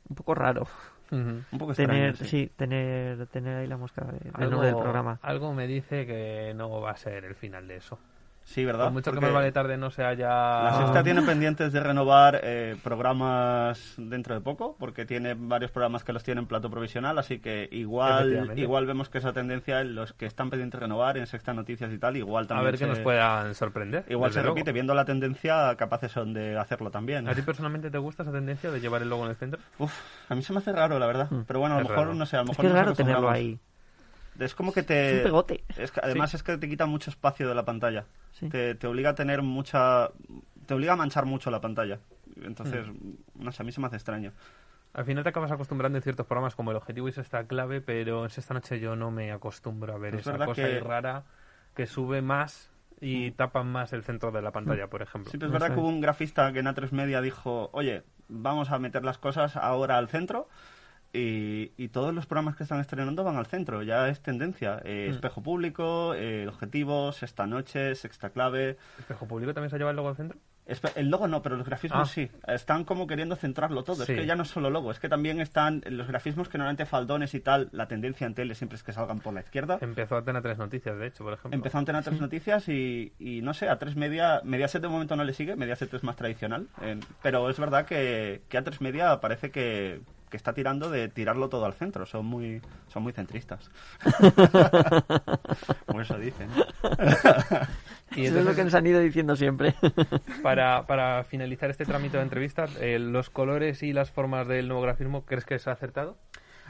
un 0.09 0.17
poco 0.17 0.35
raro. 0.35 0.67
Un 1.11 1.43
poco 1.59 1.73
tener, 1.73 2.11
extraño, 2.11 2.31
sí. 2.31 2.53
tener 2.55 3.27
tener 3.29 3.57
ahí 3.57 3.67
la 3.67 3.79
mosca 3.79 4.05
de- 4.05 4.31
Algo, 4.35 4.61
del 4.61 4.77
programa. 4.77 5.19
algo 5.23 5.55
me 5.55 5.67
dice 5.67 6.05
que 6.07 6.53
no 6.55 6.83
va 6.83 6.91
a 6.91 6.97
ser 6.99 7.25
el 7.25 7.35
final 7.35 7.67
de 7.67 7.77
eso. 7.77 7.99
Sí, 8.49 8.65
¿verdad? 8.65 8.85
Por 8.85 8.93
mucho 8.95 9.13
que 9.13 9.21
Más 9.21 9.31
vale 9.33 9.53
tarde 9.53 9.77
no 9.77 9.91
se 9.91 10.03
haya... 10.05 10.29
La 10.63 10.75
sexta 10.79 11.03
tiene 11.05 11.21
pendientes 11.21 11.71
de 11.71 11.81
renovar 11.81 12.41
eh, 12.43 12.77
programas 12.83 13.93
dentro 13.99 14.35
de 14.35 14.41
poco, 14.41 14.75
porque 14.79 15.05
tiene 15.05 15.35
varios 15.39 15.71
programas 15.71 16.03
que 16.03 16.15
los 16.15 16.25
tienen 16.25 16.45
en 16.45 16.49
plato 16.49 16.71
provisional, 16.71 17.19
así 17.19 17.41
que 17.41 17.69
igual 17.73 18.51
igual 18.57 18.87
vemos 18.87 19.11
que 19.11 19.19
esa 19.19 19.35
tendencia 19.35 19.83
en 19.83 19.95
los 19.95 20.15
que 20.15 20.25
están 20.25 20.49
pendientes 20.49 20.81
de 20.81 20.87
renovar, 20.87 21.19
en 21.19 21.27
Sexta 21.27 21.53
Noticias 21.53 21.93
y 21.93 21.99
tal, 21.99 22.17
igual 22.17 22.45
A 22.45 22.49
también 22.49 22.65
ver 22.65 22.75
qué 22.75 22.79
se- 22.85 22.87
nos 22.87 22.99
puedan 23.01 23.55
sorprender. 23.55 24.05
Igual 24.09 24.33
se 24.33 24.41
luego. 24.41 24.55
repite, 24.55 24.73
viendo 24.73 24.95
la 24.95 25.05
tendencia, 25.05 25.75
capaces 25.77 26.11
son 26.11 26.33
de 26.33 26.57
hacerlo 26.59 26.91
también. 26.91 27.29
¿A 27.29 27.35
ti 27.35 27.43
personalmente 27.43 27.91
te 27.91 27.99
gusta 27.99 28.23
esa 28.23 28.33
tendencia 28.33 28.71
de 28.71 28.81
llevar 28.81 29.03
el 29.03 29.11
logo 29.11 29.25
en 29.25 29.31
el 29.31 29.37
centro? 29.37 29.61
Uf, 29.79 29.93
a 30.29 30.35
mí 30.35 30.43
se 30.43 30.55
me 30.55 30.61
hace 30.61 30.73
raro, 30.73 30.99
la 30.99 31.07
verdad. 31.07 31.31
Mm. 31.31 31.43
Pero 31.47 31.61
bueno, 31.61 31.75
a 31.75 31.79
lo 31.81 31.85
Es 31.85 31.91
mejor, 31.91 32.07
raro. 32.07 32.19
no 32.19 32.25
sé, 32.25 32.37
a 32.37 32.41
lo 32.41 32.45
Es 32.45 32.49
mejor 32.51 32.63
que 32.63 32.69
es 32.69 32.75
raro 32.75 32.95
tenerlo 32.95 33.29
ahí. 33.31 33.59
Es 34.39 34.55
como 34.55 34.73
que 34.73 34.81
Es 34.81 34.87
te... 34.87 35.17
un 35.19 35.23
pegote. 35.25 35.65
Es 35.77 35.91
que 35.91 36.01
además 36.03 36.33
es 36.35 36.43
que 36.43 36.57
te 36.59 36.69
quita 36.69 36.87
mucho 36.87 37.11
espacio 37.11 37.49
de 37.49 37.55
la 37.55 37.65
pantalla. 37.65 38.05
Sí. 38.33 38.49
Te, 38.49 38.75
te 38.75 38.87
obliga 38.87 39.11
a 39.11 39.15
tener 39.15 39.43
mucha... 39.43 40.11
Te 40.67 40.75
obliga 40.75 40.93
a 40.93 40.97
manchar 40.97 41.25
mucho 41.27 41.51
la 41.51 41.61
pantalla. 41.61 41.99
Entonces, 42.43 42.87
Mm. 42.89 43.15
no 43.45 43.53
sé, 43.53 43.63
a 43.63 43.65
mí 43.67 43.73
se 43.73 43.81
me 43.81 43.87
hace 43.89 43.97
extraño. 43.97 44.33
Al 44.95 45.05
final 45.05 45.23
te 45.23 45.31
acabas 45.31 45.51
acostumbrando 45.51 45.99
en 45.99 46.03
ciertos 46.03 46.27
programas 46.27 46.55
como 46.55 46.71
el 46.71 46.77
objetivo 46.77 47.09
y 47.09 47.11
esta 47.11 47.45
clave, 47.47 47.81
pero 47.81 48.25
en 48.25 48.31
esta 48.35 48.55
noche 48.55 48.79
yo 48.81 48.97
no 48.97 49.11
me 49.11 49.33
acostumbro 49.33 49.95
a 49.95 49.99
ver 49.99 50.15
Es 50.15 50.21
esa 50.23 50.39
cosa 50.39 50.55
que- 50.55 50.65
ahí 50.65 50.79
rara 50.81 51.25
que 51.75 51.87
sube 51.87 52.23
más 52.23 52.71
y 53.01 53.31
tapa 53.33 53.63
más 53.63 53.93
el 53.93 54.03
centro 54.03 54.31
de 54.33 54.43
la 54.43 54.51
pantalla, 54.51 54.89
por 54.89 55.03
ejemplo. 55.03 55.31
Sí, 55.31 55.37
pero 55.39 55.47
es 55.49 55.53
No 55.53 55.55
verdad 55.55 55.69
sé. 55.69 55.75
que 55.75 55.81
hubo 55.81 55.89
un 55.89 56.01
grafista 56.01 56.53
que 56.53 56.59
en 56.61 56.67
A3 56.67 56.91
Media 56.93 57.21
dijo, 57.21 57.71
oye, 57.73 58.03
vamos 58.29 58.71
a 58.71 58.79
meter 58.79 59.05
las 59.05 59.19
cosas 59.19 59.57
ahora 59.57 59.99
al 59.99 60.09
centro. 60.09 60.49
Y, 61.13 61.73
y 61.77 61.89
todos 61.89 62.13
los 62.15 62.27
programas 62.27 62.55
que 62.57 62.65
están 62.65 62.81
estrenando 62.81 63.25
van 63.25 63.37
al 63.37 63.47
centro, 63.47 63.83
ya 63.83 64.09
es 64.09 64.21
tendencia. 64.21 64.81
Eh, 64.85 65.07
Mm. 65.09 65.15
Espejo 65.15 65.43
Público, 65.43 66.15
eh, 66.15 66.43
El 66.43 66.49
Objetivo, 66.49 67.13
Sexta 67.13 67.47
Noche, 67.47 67.95
Sexta 67.95 68.31
Clave. 68.31 68.77
¿Espejo 68.99 69.27
público 69.27 69.55
también 69.55 69.71
se 69.71 69.77
ha 69.77 69.79
llevado 69.79 69.91
el 69.93 69.97
logo 69.97 70.09
al 70.11 70.17
centro? 70.17 70.39
Espe- 70.67 70.93
El 70.97 71.09
logo 71.09 71.27
no, 71.27 71.41
pero 71.41 71.57
los 71.57 71.65
grafismos 71.67 72.11
Ah. 72.11 72.13
sí. 72.13 72.31
Están 72.47 72.85
como 72.85 73.07
queriendo 73.07 73.37
centrarlo 73.37 73.85
todo. 73.85 74.05
Sí. 74.05 74.13
Es 74.13 74.19
que 74.21 74.27
ya 74.27 74.37
no 74.37 74.43
es 74.43 74.51
solo 74.51 74.69
logo, 74.69 74.91
es 74.91 75.01
que 75.01 75.09
también 75.09 75.41
están 75.41 75.83
los 75.87 76.07
grafismos 76.09 76.51
que 76.51 76.59
normalmente 76.59 76.85
faldones 76.85 77.33
y 77.33 77.41
tal. 77.41 77.71
La 77.73 77.89
tendencia 77.89 78.27
en 78.27 78.35
tele 78.35 78.55
siempre 78.55 78.77
es 78.77 78.83
que 78.83 78.93
salgan 78.93 79.21
por 79.21 79.33
la 79.33 79.41
izquierda. 79.41 79.79
Empezó 79.81 80.17
a 80.19 80.23
tener 80.25 80.43
tres 80.43 80.59
noticias, 80.59 80.99
de 80.99 81.07
hecho, 81.07 81.25
por 81.25 81.33
ejemplo. 81.33 81.57
Empezó 81.57 81.79
a 81.79 81.85
tener 81.87 82.05
tres 82.05 82.21
noticias 82.21 82.69
y, 82.69 83.15
y 83.19 83.41
no 83.41 83.55
sé, 83.55 83.71
a 83.71 83.79
tres 83.79 83.97
media, 83.97 84.43
Mediaset 84.45 84.83
de 84.83 84.89
momento 84.89 85.17
no 85.17 85.25
le 85.25 85.33
sigue, 85.33 85.57
Mediaset 85.57 85.95
es 85.95 86.05
más 86.05 86.17
tradicional, 86.17 86.69
eh, 86.83 87.01
pero 87.23 87.49
es 87.49 87.59
verdad 87.59 87.87
que, 87.87 88.43
que 88.51 88.59
a 88.59 88.63
tres 88.63 88.83
media 88.83 89.19
parece 89.23 89.51
que, 89.51 90.03
que 90.29 90.37
está 90.37 90.53
tirando 90.53 90.91
de 90.91 91.09
tirarlo 91.09 91.49
todo 91.49 91.65
al 91.65 91.75
centro, 91.75 92.07
son 92.07 92.27
muy, 92.27 92.61
son 92.89 93.03
muy 93.03 93.13
centristas. 93.13 93.71
Como 95.87 96.01
eso 96.01 96.19
dicen. 96.19 96.49
Y 98.17 98.25
Eso 98.25 98.39
es 98.39 98.45
lo 98.45 98.55
que 98.55 98.65
nos 98.65 98.75
han 98.75 98.87
ido 98.87 99.01
diciendo 99.01 99.37
siempre. 99.37 99.75
para, 100.43 100.87
para 100.87 101.25
finalizar 101.25 101.71
este 101.71 101.85
trámite 101.85 102.17
de 102.17 102.23
entrevista, 102.23 102.65
eh, 102.81 102.99
¿los 102.99 103.31
colores 103.31 103.83
y 103.83 103.93
las 103.93 104.11
formas 104.11 104.49
del 104.49 104.69
nuevo 104.69 104.83
grafismo 104.83 105.25
crees 105.25 105.45
que 105.45 105.59
se 105.59 105.69
ha 105.71 105.75
acertado? 105.75 106.17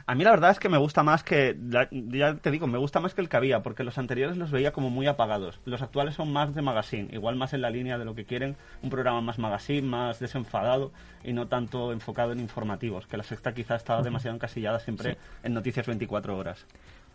A 0.09 0.15
mí 0.15 0.23
la 0.23 0.31
verdad 0.31 0.49
es 0.49 0.57
que 0.57 0.69
me 0.69 0.79
gusta 0.79 1.03
más 1.03 1.21
que, 1.21 1.55
ya 1.61 2.33
te 2.33 2.49
digo, 2.49 2.65
me 2.65 2.79
gusta 2.79 2.99
más 2.99 3.13
que 3.13 3.21
el 3.21 3.29
que 3.29 3.37
había, 3.37 3.61
porque 3.61 3.83
los 3.83 3.99
anteriores 3.99 4.37
los 4.37 4.49
veía 4.49 4.71
como 4.71 4.89
muy 4.89 5.05
apagados. 5.05 5.59
Los 5.65 5.83
actuales 5.83 6.15
son 6.15 6.33
más 6.33 6.55
de 6.55 6.63
magazine, 6.63 7.09
igual 7.11 7.35
más 7.35 7.53
en 7.53 7.61
la 7.61 7.69
línea 7.69 7.99
de 7.99 8.05
lo 8.05 8.15
que 8.15 8.25
quieren, 8.25 8.55
un 8.81 8.89
programa 8.89 9.21
más 9.21 9.37
magazine, 9.37 9.83
más 9.83 10.19
desenfadado 10.19 10.91
y 11.23 11.33
no 11.33 11.47
tanto 11.47 11.91
enfocado 11.91 12.31
en 12.31 12.39
informativos, 12.39 13.05
que 13.05 13.17
la 13.17 13.23
sexta 13.23 13.53
quizá 13.53 13.75
estaba 13.75 14.01
demasiado 14.01 14.33
encasillada 14.33 14.79
siempre 14.79 15.17
en 15.43 15.53
noticias 15.53 15.85
24 15.85 16.35
horas. 16.35 16.65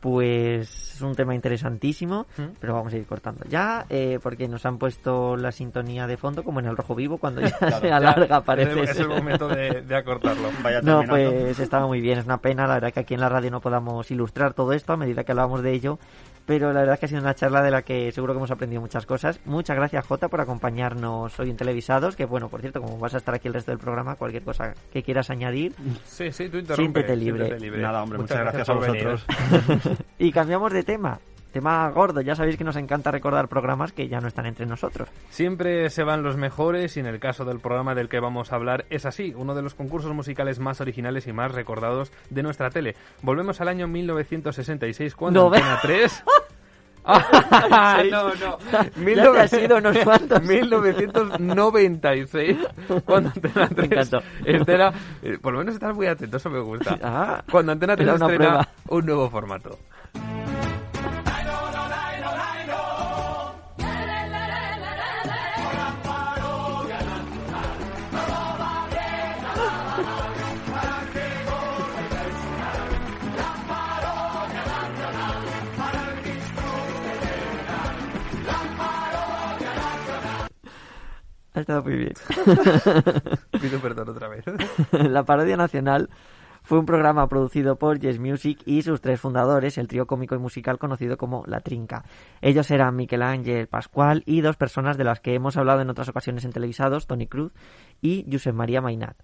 Pues 0.00 0.94
es 0.96 1.00
un 1.00 1.14
tema 1.14 1.34
interesantísimo, 1.34 2.26
¿Mm? 2.36 2.42
pero 2.60 2.74
vamos 2.74 2.92
a 2.92 2.96
ir 2.98 3.06
cortando 3.06 3.44
ya, 3.48 3.86
eh, 3.88 4.18
porque 4.22 4.48
nos 4.48 4.66
han 4.66 4.76
puesto 4.76 5.34
la 5.36 5.50
sintonía 5.50 6.06
de 6.06 6.18
fondo 6.18 6.44
como 6.44 6.60
en 6.60 6.66
el 6.66 6.76
rojo 6.76 6.94
vivo 6.94 7.16
cuando 7.16 7.40
ya 7.40 7.48
se 7.80 7.88
Ya, 7.88 7.96
alarga, 7.96 8.38
es 8.38 8.44
parece. 8.44 8.82
Es 8.82 8.98
el 9.00 9.08
momento 9.08 9.48
de, 9.48 9.80
de 9.80 9.96
acortarlo. 9.96 10.50
Vaya 10.62 10.82
No, 10.82 11.00
terminando. 11.00 11.30
pues 11.42 11.58
estaba 11.58 11.86
muy 11.86 12.00
bien, 12.02 12.18
es 12.18 12.26
una 12.26 12.38
pena, 12.38 12.66
la 12.66 12.74
verdad 12.74 12.92
que 12.92 13.00
aquí 13.00 13.14
en 13.14 13.20
la 13.20 13.30
radio 13.30 13.50
no 13.50 13.60
podamos 13.62 14.10
ilustrar 14.10 14.52
todo 14.52 14.72
esto 14.74 14.92
a 14.92 14.96
medida 14.98 15.24
que 15.24 15.32
hablamos 15.32 15.62
de 15.62 15.72
ello, 15.72 15.98
pero 16.46 16.72
la 16.72 16.80
verdad 16.80 16.98
que 16.98 17.06
ha 17.06 17.08
sido 17.08 17.20
una 17.20 17.34
charla 17.34 17.62
de 17.62 17.70
la 17.70 17.82
que 17.82 18.12
seguro 18.12 18.34
que 18.34 18.38
hemos 18.38 18.50
aprendido 18.50 18.80
muchas 18.80 19.06
cosas. 19.06 19.40
Muchas 19.44 19.76
gracias 19.76 20.06
Jota 20.06 20.28
por 20.28 20.40
acompañarnos 20.40 21.38
hoy 21.38 21.50
en 21.50 21.56
Televisados, 21.56 22.16
que 22.16 22.24
bueno, 22.24 22.48
por 22.48 22.60
cierto, 22.60 22.80
como 22.80 22.98
vas 22.98 23.14
a 23.14 23.18
estar 23.18 23.34
aquí 23.34 23.48
el 23.48 23.54
resto 23.54 23.70
del 23.70 23.78
programa, 23.78 24.16
cualquier 24.16 24.42
cosa 24.42 24.74
que 24.92 25.02
quieras 25.02 25.30
añadir. 25.30 25.74
Sí, 26.04 26.30
sí, 26.32 26.48
tú 26.48 26.58
interrumpe. 26.58 26.74
Siéntete 26.74 27.16
libre. 27.16 27.46
siéntete 27.46 27.64
libre. 27.64 27.82
Nada, 27.82 28.02
hombre, 28.02 28.18
muchas, 28.18 28.38
gracias, 28.38 28.66
por 28.66 28.76
a 28.76 28.88
vosotros. 28.88 29.26
y 30.18 30.32
cambiamos 30.32 30.72
de 30.72 30.82
tema. 30.82 31.20
Tema 31.54 31.88
gordo, 31.90 32.20
ya 32.20 32.34
sabéis 32.34 32.56
que 32.56 32.64
nos 32.64 32.74
encanta 32.74 33.12
recordar 33.12 33.46
programas 33.46 33.92
que 33.92 34.08
ya 34.08 34.20
no 34.20 34.26
están 34.26 34.46
entre 34.46 34.66
nosotros. 34.66 35.08
Siempre 35.30 35.88
se 35.88 36.02
van 36.02 36.24
los 36.24 36.36
mejores 36.36 36.96
y 36.96 37.00
en 37.00 37.06
el 37.06 37.20
caso 37.20 37.44
del 37.44 37.60
programa 37.60 37.94
del 37.94 38.08
que 38.08 38.18
vamos 38.18 38.52
a 38.52 38.56
hablar 38.56 38.86
es 38.90 39.06
así, 39.06 39.32
uno 39.36 39.54
de 39.54 39.62
los 39.62 39.76
concursos 39.76 40.12
musicales 40.12 40.58
más 40.58 40.80
originales 40.80 41.28
y 41.28 41.32
más 41.32 41.52
recordados 41.52 42.10
de 42.28 42.42
nuestra 42.42 42.70
tele. 42.70 42.96
Volvemos 43.22 43.60
al 43.60 43.68
año 43.68 43.86
1966 43.86 45.14
cuando 45.14 45.48
No 45.48 45.54
Antena 45.54 45.78
3... 45.80 46.24
Ah, 47.06 48.02
no, 48.10 48.34
no. 48.34 48.58
Ya 49.14 49.32
te 49.32 49.38
has 49.38 49.52
ido 49.52 49.76
unos 49.76 49.98
cuantos. 49.98 50.42
1996 50.42 52.56
cuando 53.04 53.28
Antena 53.28 53.68
3 53.68 53.92
encantó. 53.92 54.18
estrena... 54.44 54.90
eh, 55.22 55.36
por 55.38 55.52
lo 55.52 55.58
menos 55.58 55.74
estás 55.74 55.94
muy 55.94 56.06
atento, 56.06 56.38
eso 56.38 56.48
me 56.48 56.60
gusta. 56.60 56.98
Ah, 57.02 57.44
Cuando 57.50 57.72
Antena 57.72 57.94
3 57.94 58.08
era 58.08 58.16
una 58.16 58.32
estrena 58.32 58.66
un 58.88 59.04
nuevo 59.04 59.28
formato. 59.28 59.78
Ha 81.54 81.60
estado 81.60 81.82
muy 81.84 81.96
bien. 81.96 82.12
Pido 83.60 83.80
perdón 83.80 84.08
otra 84.08 84.28
vez. 84.28 84.44
la 84.92 85.24
parodia 85.24 85.56
nacional 85.56 86.10
fue 86.62 86.78
un 86.78 86.86
programa 86.86 87.28
producido 87.28 87.76
por 87.76 88.00
Yes 88.00 88.18
Music 88.18 88.60
y 88.66 88.82
sus 88.82 89.00
tres 89.00 89.20
fundadores, 89.20 89.78
el 89.78 89.86
trío 89.86 90.06
cómico 90.06 90.34
y 90.34 90.38
musical 90.38 90.78
conocido 90.78 91.16
como 91.16 91.44
La 91.46 91.60
Trinca. 91.60 92.04
Ellos 92.40 92.70
eran 92.70 92.96
Miquel 92.96 93.22
Ángel 93.22 93.68
Pascual 93.68 94.24
y 94.26 94.40
dos 94.40 94.56
personas 94.56 94.96
de 94.96 95.04
las 95.04 95.20
que 95.20 95.34
hemos 95.34 95.56
hablado 95.56 95.82
en 95.82 95.90
otras 95.90 96.08
ocasiones 96.08 96.44
en 96.44 96.52
televisados, 96.52 97.06
Tony 97.06 97.28
Cruz 97.28 97.52
y 98.00 98.26
Josep 98.30 98.54
María 98.54 98.80
Mainat. 98.80 99.16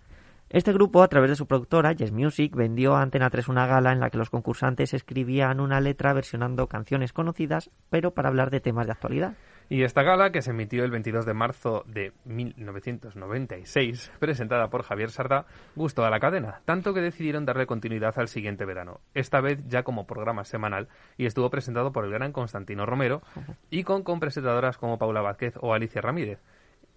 Este 0.50 0.72
grupo, 0.72 1.02
a 1.02 1.08
través 1.08 1.30
de 1.30 1.36
su 1.36 1.46
productora, 1.46 1.92
Yes 1.92 2.12
Music, 2.12 2.54
vendió 2.54 2.94
a 2.94 3.02
Antena 3.02 3.30
3 3.30 3.48
una 3.48 3.66
gala 3.66 3.92
en 3.92 4.00
la 4.00 4.10
que 4.10 4.18
los 4.18 4.30
concursantes 4.30 4.94
escribían 4.94 5.60
una 5.60 5.80
letra 5.80 6.12
versionando 6.12 6.66
canciones 6.66 7.12
conocidas, 7.12 7.70
pero 7.88 8.14
para 8.14 8.28
hablar 8.28 8.50
de 8.50 8.60
temas 8.60 8.86
de 8.86 8.92
actualidad. 8.92 9.34
Y 9.72 9.84
esta 9.84 10.02
gala, 10.02 10.32
que 10.32 10.42
se 10.42 10.50
emitió 10.50 10.84
el 10.84 10.90
22 10.90 11.24
de 11.24 11.32
marzo 11.32 11.84
de 11.86 12.12
1996, 12.24 14.10
presentada 14.18 14.68
por 14.68 14.82
Javier 14.82 15.12
Sardá, 15.12 15.46
gustó 15.76 16.04
a 16.04 16.10
la 16.10 16.18
cadena, 16.18 16.60
tanto 16.64 16.92
que 16.92 17.00
decidieron 17.00 17.46
darle 17.46 17.66
continuidad 17.66 18.18
al 18.18 18.26
siguiente 18.26 18.64
verano, 18.64 18.98
esta 19.14 19.40
vez 19.40 19.60
ya 19.68 19.84
como 19.84 20.08
programa 20.08 20.42
semanal, 20.42 20.88
y 21.16 21.26
estuvo 21.26 21.50
presentado 21.50 21.92
por 21.92 22.04
el 22.04 22.10
gran 22.10 22.32
Constantino 22.32 22.84
Romero 22.84 23.22
y 23.70 23.84
con, 23.84 24.02
presentadoras 24.18 24.76
como 24.76 24.98
Paula 24.98 25.20
Vázquez 25.20 25.54
o 25.60 25.72
Alicia 25.72 26.00
Ramírez. 26.00 26.40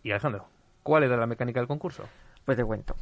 Y 0.01 0.09
Alejandro, 0.09 0.47
¿cuál 0.81 1.03
era 1.03 1.15
la 1.15 1.27
mecánica 1.27 1.59
del 1.59 1.67
concurso? 1.67 2.05
Pues 2.43 2.57
te 2.57 2.65
cuento. 2.65 2.95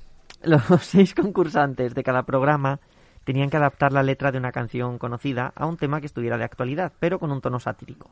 Los 0.44 0.64
seis 0.82 1.16
concursantes 1.16 1.96
de 1.96 2.04
cada 2.04 2.24
programa 2.24 2.82
tenían 3.24 3.50
que 3.50 3.56
adaptar 3.56 3.94
la 3.94 4.04
letra 4.04 4.34
de 4.34 4.38
una 4.38 4.52
canción 4.52 4.98
conocida 4.98 5.54
a 5.56 5.66
un 5.66 5.78
tema 5.78 6.02
que 6.02 6.08
estuviera 6.08 6.38
de 6.38 6.44
actualidad, 6.44 6.92
pero 7.00 7.20
con 7.20 7.32
un 7.32 7.40
tono 7.40 7.62
satírico. 7.62 8.12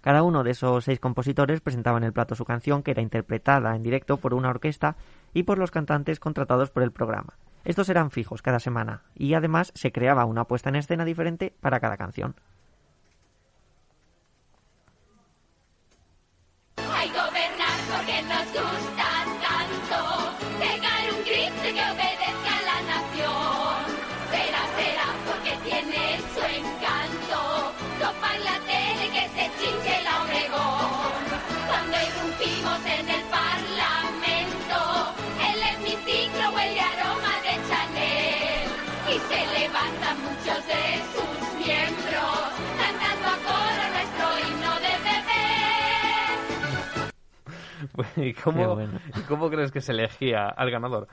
Cada 0.00 0.22
uno 0.22 0.44
de 0.44 0.52
esos 0.52 0.84
seis 0.84 0.98
compositores 0.98 1.60
presentaba 1.60 1.98
en 1.98 2.04
el 2.04 2.12
plato 2.12 2.34
su 2.34 2.44
canción, 2.44 2.82
que 2.82 2.92
era 2.92 3.02
interpretada 3.02 3.76
en 3.76 3.82
directo 3.82 4.16
por 4.16 4.32
una 4.34 4.48
orquesta 4.48 4.96
y 5.34 5.42
por 5.42 5.58
los 5.58 5.70
cantantes 5.70 6.20
contratados 6.20 6.70
por 6.70 6.82
el 6.82 6.92
programa. 6.92 7.34
Estos 7.64 7.90
eran 7.90 8.10
fijos 8.10 8.40
cada 8.40 8.60
semana 8.60 9.02
y 9.14 9.34
además 9.34 9.72
se 9.74 9.92
creaba 9.92 10.24
una 10.24 10.44
puesta 10.44 10.70
en 10.70 10.76
escena 10.76 11.04
diferente 11.04 11.54
para 11.60 11.80
cada 11.80 11.98
canción. 11.98 12.34
¿Y 48.16 48.34
cómo, 48.34 48.74
bueno. 48.74 49.50
crees 49.50 49.72
que 49.72 49.80
se 49.80 49.92
elegía 49.92 50.48
al 50.48 50.70
ganador? 50.70 51.08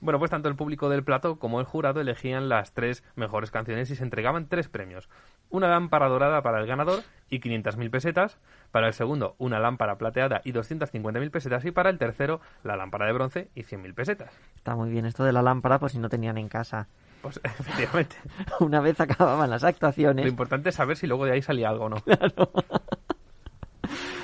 Bueno, 0.00 0.18
pues 0.18 0.30
tanto 0.30 0.48
el 0.48 0.56
público 0.56 0.90
del 0.90 1.04
plato 1.04 1.38
como 1.38 1.58
el 1.58 1.66
jurado 1.66 2.00
elegían 2.00 2.48
las 2.48 2.72
tres 2.72 3.02
mejores 3.14 3.50
canciones 3.50 3.90
y 3.90 3.96
se 3.96 4.04
entregaban 4.04 4.46
tres 4.46 4.68
premios. 4.68 5.08
Una 5.48 5.68
lámpara 5.68 6.08
dorada 6.08 6.42
para 6.42 6.60
el 6.60 6.66
ganador 6.66 7.00
y 7.30 7.40
500.000 7.40 7.90
pesetas. 7.90 8.38
Para 8.72 8.88
el 8.88 8.92
segundo, 8.92 9.36
una 9.38 9.58
lámpara 9.58 9.96
plateada 9.96 10.42
y 10.44 10.52
250.000 10.52 11.30
pesetas. 11.30 11.64
Y 11.64 11.70
para 11.70 11.88
el 11.88 11.98
tercero, 11.98 12.40
la 12.62 12.76
lámpara 12.76 13.06
de 13.06 13.12
bronce 13.12 13.48
y 13.54 13.62
100.000 13.62 13.94
pesetas. 13.94 14.38
Está 14.56 14.74
muy 14.74 14.90
bien 14.90 15.06
esto 15.06 15.24
de 15.24 15.32
la 15.32 15.42
lámpara, 15.42 15.78
pues 15.78 15.92
si 15.92 15.98
no 15.98 16.10
tenían 16.10 16.36
en 16.36 16.48
casa. 16.48 16.88
Pues 17.22 17.40
efectivamente. 17.44 18.16
Una 18.60 18.80
vez 18.80 19.00
acababan 19.00 19.48
las 19.48 19.62
Lo 19.62 19.68
actuaciones, 19.68 20.26
importante 20.26 20.68
es 20.68 20.74
saber 20.74 20.96
si 20.96 21.06
luego 21.06 21.24
de 21.24 21.32
ahí 21.32 21.42
salía 21.42 21.70
algo 21.70 21.86
o 21.86 21.88
no. 21.88 21.96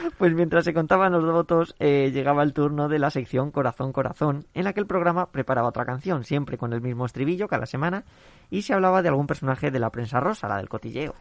pues 0.19 0.35
mientras 0.35 0.65
se 0.65 0.75
contaban 0.75 1.13
los 1.13 1.25
votos, 1.25 1.75
eh, 1.79 2.11
llegaba 2.13 2.43
el 2.43 2.53
turno 2.53 2.89
de 2.89 2.99
la 2.99 3.11
sección 3.11 3.51
Corazón 3.51 3.93
Corazón, 3.93 4.47
en 4.55 4.65
la 4.65 4.73
que 4.73 4.81
el 4.81 4.87
programa 4.87 5.31
preparaba 5.31 5.69
otra 5.69 5.85
canción, 5.85 6.25
siempre 6.25 6.59
con 6.59 6.73
el 6.73 6.81
mismo 6.81 7.07
estribillo 7.07 7.49
cada 7.49 7.67
semana, 7.67 8.05
y 8.51 8.63
se 8.63 8.75
hablaba 8.75 9.03
de 9.03 9.09
algún 9.09 9.27
personaje 9.27 9.71
de 9.71 9.79
la 9.79 9.91
prensa 9.91 10.21
rosa, 10.21 10.49
la 10.49 10.57
del 10.57 10.69
cotilleo. 10.69 11.15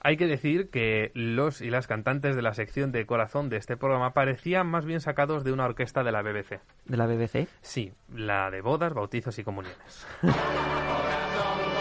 Hay 0.00 0.16
que 0.16 0.26
decir 0.26 0.70
que 0.70 1.10
los 1.14 1.60
y 1.60 1.70
las 1.70 1.88
cantantes 1.88 2.36
de 2.36 2.42
la 2.42 2.54
sección 2.54 2.92
de 2.92 3.06
corazón 3.06 3.48
de 3.48 3.56
este 3.56 3.76
programa 3.76 4.12
parecían 4.12 4.68
más 4.68 4.84
bien 4.84 5.00
sacados 5.00 5.42
de 5.42 5.52
una 5.52 5.64
orquesta 5.64 6.04
de 6.04 6.12
la 6.12 6.22
BBC. 6.22 6.60
¿De 6.84 6.96
la 6.96 7.06
BBC? 7.06 7.48
Sí, 7.60 7.92
la 8.14 8.50
de 8.50 8.60
bodas, 8.60 8.94
bautizos 8.94 9.36
y 9.38 9.44
comuniones. 9.44 10.06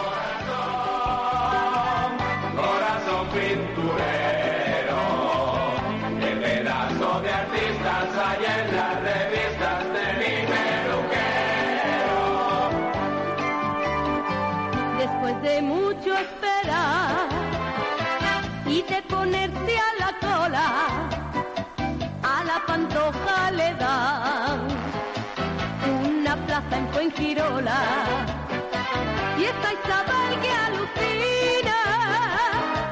en 27.06 27.12
Fuengirola. 27.12 27.82
Y 29.38 29.44
está 29.44 29.74
Isabel 29.74 30.40
que 30.42 30.50
alucina, 30.50 31.80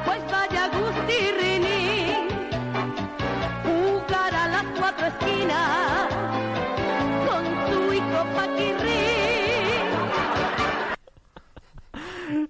pues 0.05 0.31
vaya 0.31 0.67
Gusti 0.67 1.19
Rini, 1.39 2.27
jugar 3.63 4.33
a 4.35 4.47
las 4.49 4.65
cuatro 4.77 5.07
esquinas 5.07 6.09
con 7.27 7.43
su 7.67 7.93
hijo 7.93 8.25
Paquirrín. 8.35 8.83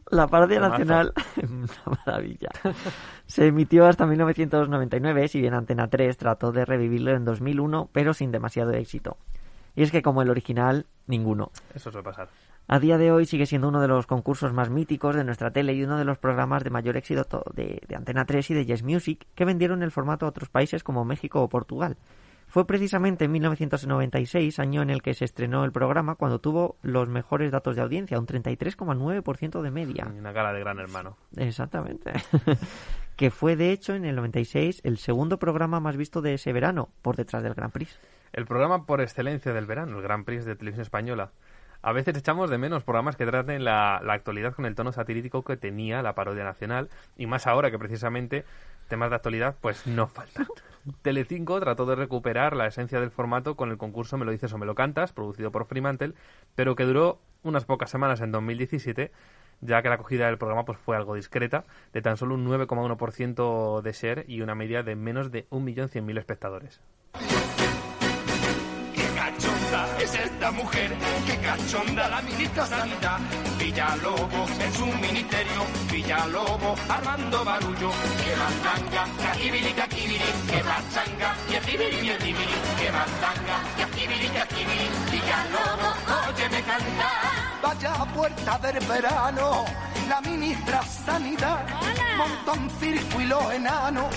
La 0.10 0.28
parodia 0.28 0.60
nacional, 0.60 1.14
una 1.38 1.98
maravilla, 2.06 2.50
se 3.26 3.48
emitió 3.48 3.86
hasta 3.86 4.06
1999, 4.06 5.28
si 5.28 5.40
bien 5.40 5.54
Antena 5.54 5.88
3 5.88 6.18
trató 6.18 6.52
de 6.52 6.66
revivirlo 6.66 7.12
en 7.12 7.26
2001, 7.26 7.90
pero 7.92 8.14
sin 8.14 8.32
demasiado 8.32 8.72
éxito. 8.72 9.18
Y 9.76 9.84
es 9.84 9.92
que 9.92 10.02
como 10.02 10.22
el 10.22 10.30
original, 10.30 10.86
ninguno. 11.08 11.52
Eso 11.74 11.92
suele 11.92 12.04
pasar. 12.06 12.30
A 12.68 12.80
día 12.80 12.98
de 12.98 13.12
hoy 13.12 13.26
sigue 13.26 13.46
siendo 13.46 13.68
uno 13.68 13.82
de 13.82 13.88
los 13.90 14.08
concursos 14.08 14.54
más 14.54 14.70
míticos 14.70 15.16
de 15.16 15.24
nuestra 15.26 15.52
tele 15.52 15.74
y 15.74 15.84
uno 15.84 15.98
de 15.98 16.06
los 16.06 16.18
programas 16.18 16.64
de 16.64 16.70
mayor 16.70 16.96
éxito 16.96 17.26
to- 17.26 17.44
de, 17.54 17.82
de 17.88 17.96
Antena 17.96 18.26
3 18.26 18.52
y 18.52 18.54
de 18.54 18.66
Yes 18.66 18.84
Music 18.84 19.26
que 19.36 19.44
vendieron 19.46 19.84
el 19.84 19.92
formato 19.92 20.26
a 20.26 20.30
otros 20.30 20.50
países 20.50 20.84
como 20.84 21.04
México 21.04 21.42
o 21.42 21.50
Portugal. 21.50 21.98
Fue 22.48 22.66
precisamente 22.68 23.26
en 23.26 23.32
1996, 23.32 24.60
año 24.60 24.82
en 24.84 24.92
el 24.92 25.02
que 25.02 25.14
se 25.16 25.26
estrenó 25.26 25.66
el 25.66 25.72
programa, 25.72 26.16
cuando 26.16 26.40
tuvo 26.40 26.78
los 26.84 27.10
mejores 27.10 27.52
datos 27.52 27.76
de 27.76 27.82
audiencia, 27.82 28.20
un 28.20 28.28
33,9% 28.28 29.62
de 29.62 29.72
media. 29.72 30.06
Una 30.16 30.32
gala 30.32 30.54
de 30.54 30.60
gran 30.60 30.80
hermano. 30.80 31.18
Exactamente. 31.36 32.14
que 33.16 33.32
fue, 33.32 33.56
de 33.56 33.72
hecho, 33.72 33.94
en 33.96 34.06
el 34.06 34.16
96 34.16 34.82
el 34.84 34.98
segundo 35.00 35.38
programa 35.40 35.80
más 35.80 35.98
visto 35.98 36.22
de 36.22 36.36
ese 36.36 36.54
verano, 36.54 36.90
por 37.02 37.16
detrás 37.16 37.44
del 37.44 37.54
Gran 37.56 37.72
Prix. 37.72 37.98
El 38.34 38.46
programa 38.46 38.88
por 38.88 39.00
excelencia 39.00 39.54
del 39.54 39.68
verano, 39.68 39.98
el 39.98 40.04
Gran 40.04 40.26
Prix 40.26 40.44
de 40.44 40.56
Televisión 40.56 40.82
Española. 40.82 41.30
A 41.84 41.92
veces 41.92 42.18
echamos 42.18 42.50
de 42.50 42.58
menos 42.58 42.84
programas 42.84 43.16
que 43.16 43.28
traten 43.28 43.64
la, 43.64 44.02
la 44.04 44.14
actualidad 44.14 44.56
con 44.56 44.66
el 44.66 44.74
tono 44.74 44.92
satírico 44.92 45.44
que 45.44 45.56
tenía 45.56 46.02
la 46.02 46.16
parodia 46.16 46.44
nacional, 46.44 46.90
y 47.16 47.28
más 47.28 47.46
ahora 47.46 47.70
que 47.70 47.78
precisamente 47.78 48.44
temas 48.88 49.12
de 49.12 49.18
actualidad 49.18 49.56
pues 49.62 49.86
no 49.86 50.08
faltan. 50.08 50.48
Telecinco 51.04 51.60
trató 51.60 51.86
de 51.86 51.96
recuperar 51.96 52.56
la 52.56 52.66
esencia 52.66 53.00
del 53.00 53.12
formato 53.12 53.56
con 53.56 53.70
el 53.70 53.78
concurso 53.78 54.18
Me 54.18 54.26
lo 54.26 54.32
dices 54.32 54.52
o 54.52 54.58
me 54.58 54.66
lo 54.66 54.74
cantas, 54.74 55.14
producido 55.14 55.52
por 55.52 55.66
Fremantle, 55.66 56.16
pero 56.56 56.76
que 56.76 56.86
duró 56.86 57.20
unas 57.44 57.66
pocas 57.66 57.92
semanas 57.92 58.22
en 58.22 58.32
2017, 58.32 59.12
ya 59.62 59.84
que 59.84 59.90
la 59.90 59.96
acogida 59.96 60.26
del 60.26 60.40
programa 60.40 60.66
pues 60.66 60.80
fue 60.80 60.98
algo 60.98 61.14
discreta, 61.14 61.66
de 61.94 62.02
tan 62.02 62.18
solo 62.18 62.34
un 62.34 62.48
9,1% 62.48 63.82
de 63.84 63.92
share 63.92 64.26
y 64.28 64.42
una 64.42 64.56
media 64.56 64.82
de 64.82 64.96
menos 64.96 65.32
de 65.32 65.48
1.100.000 65.50 66.18
espectadores. 66.18 66.82
Es 69.74 70.14
esta 70.14 70.52
mujer, 70.52 70.96
qué 71.26 71.36
cachonda 71.38 72.08
la 72.08 72.22
ministra 72.22 72.64
Sanidad. 72.68 73.18
Villalobos 73.58 74.52
en 74.60 74.74
su 74.74 74.86
ministerio, 74.86 75.66
Villalobos 75.92 76.80
armando 76.88 77.44
barullo. 77.44 77.90
Que 78.24 78.36
mandanga, 78.36 79.06
que 79.18 79.28
akibiri, 79.28 79.74
que 79.74 80.52
que 80.52 80.64
pachanga, 80.64 81.36
y 81.50 81.56
el 81.56 81.64
tibiri, 81.64 82.10
el 82.10 82.18
tibiri, 82.20 82.58
que 82.80 82.92
mandanga, 82.92 83.58
que 83.76 83.84
akibiri, 83.84 84.28
que 84.30 84.40
akibiri. 84.42 84.90
Villalobos, 85.12 85.96
óyeme 86.30 86.62
cantar. 86.62 87.44
Vaya 87.64 88.06
puerta 88.14 88.60
del 88.60 88.86
verano, 88.86 89.66
la 90.08 90.22
ministra 90.22 90.84
Sanidad 90.84 91.66
monta 92.16 92.52
un 92.52 92.70
circo 92.80 93.22
y 93.22 93.26
los 93.26 93.52
enanos 93.52 94.14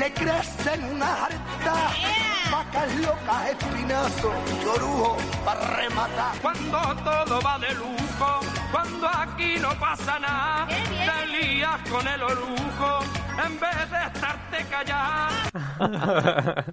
le 0.00 0.12
crecen 0.12 0.84
una 0.94 1.26
harta 1.26 2.25
vacas 2.50 2.94
locas, 3.00 3.50
espinazo 3.50 4.32
y 4.62 4.66
orujo 4.66 5.16
para 5.44 5.76
rematar. 5.76 6.38
Cuando 6.40 6.78
todo 7.02 7.40
va 7.42 7.58
de 7.58 7.74
lujo, 7.74 8.40
cuando 8.72 9.08
aquí 9.08 9.56
no 9.60 9.70
pasa 9.78 10.18
nada, 10.18 10.66
te 10.68 11.26
lías 11.26 11.88
con 11.90 12.06
el 12.06 12.22
orujo 12.22 13.00
en 13.44 13.60
vez 13.60 13.90
de 13.90 13.98
estarte 14.06 14.66
callado. 14.70 16.64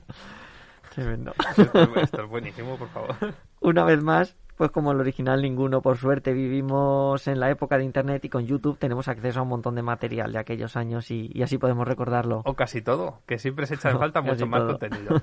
Tremendo. 0.94 1.34
Esto, 1.58 2.00
esto 2.00 2.24
es 2.24 2.30
buenísimo, 2.30 2.78
por 2.78 2.90
favor. 2.90 3.16
Una 3.62 3.84
vez 3.84 4.04
más, 4.04 4.36
pues 4.56 4.72
como 4.72 4.92
el 4.92 5.00
original 5.00 5.42
ninguno, 5.42 5.82
por 5.82 5.98
suerte 5.98 6.34
vivimos 6.34 7.28
en 7.28 7.40
la 7.40 7.50
época 7.50 7.78
de 7.78 7.84
Internet 7.84 8.24
y 8.26 8.30
con 8.30 8.46
YouTube 8.46 8.78
tenemos 8.78 9.08
acceso 9.08 9.40
a 9.40 9.44
un 9.44 9.50
montón 9.50 9.76
de 9.76 9.82
material 9.82 10.32
de 10.32 10.40
aquellos 10.40 10.76
años 10.76 11.10
y, 11.12 11.30
y 11.34 11.44
así 11.44 11.58
podemos 11.58 11.88
recordarlo. 11.88 12.42
O 12.46 12.54
casi 12.56 12.82
todo, 12.82 13.22
que 13.26 13.38
siempre 13.38 13.66
se 13.66 13.76
echa 13.76 13.90
en 13.92 14.00
falta 14.04 14.22
mucho 14.22 14.46
más 14.48 14.62
todo. 14.62 14.80
contenido. 14.80 15.22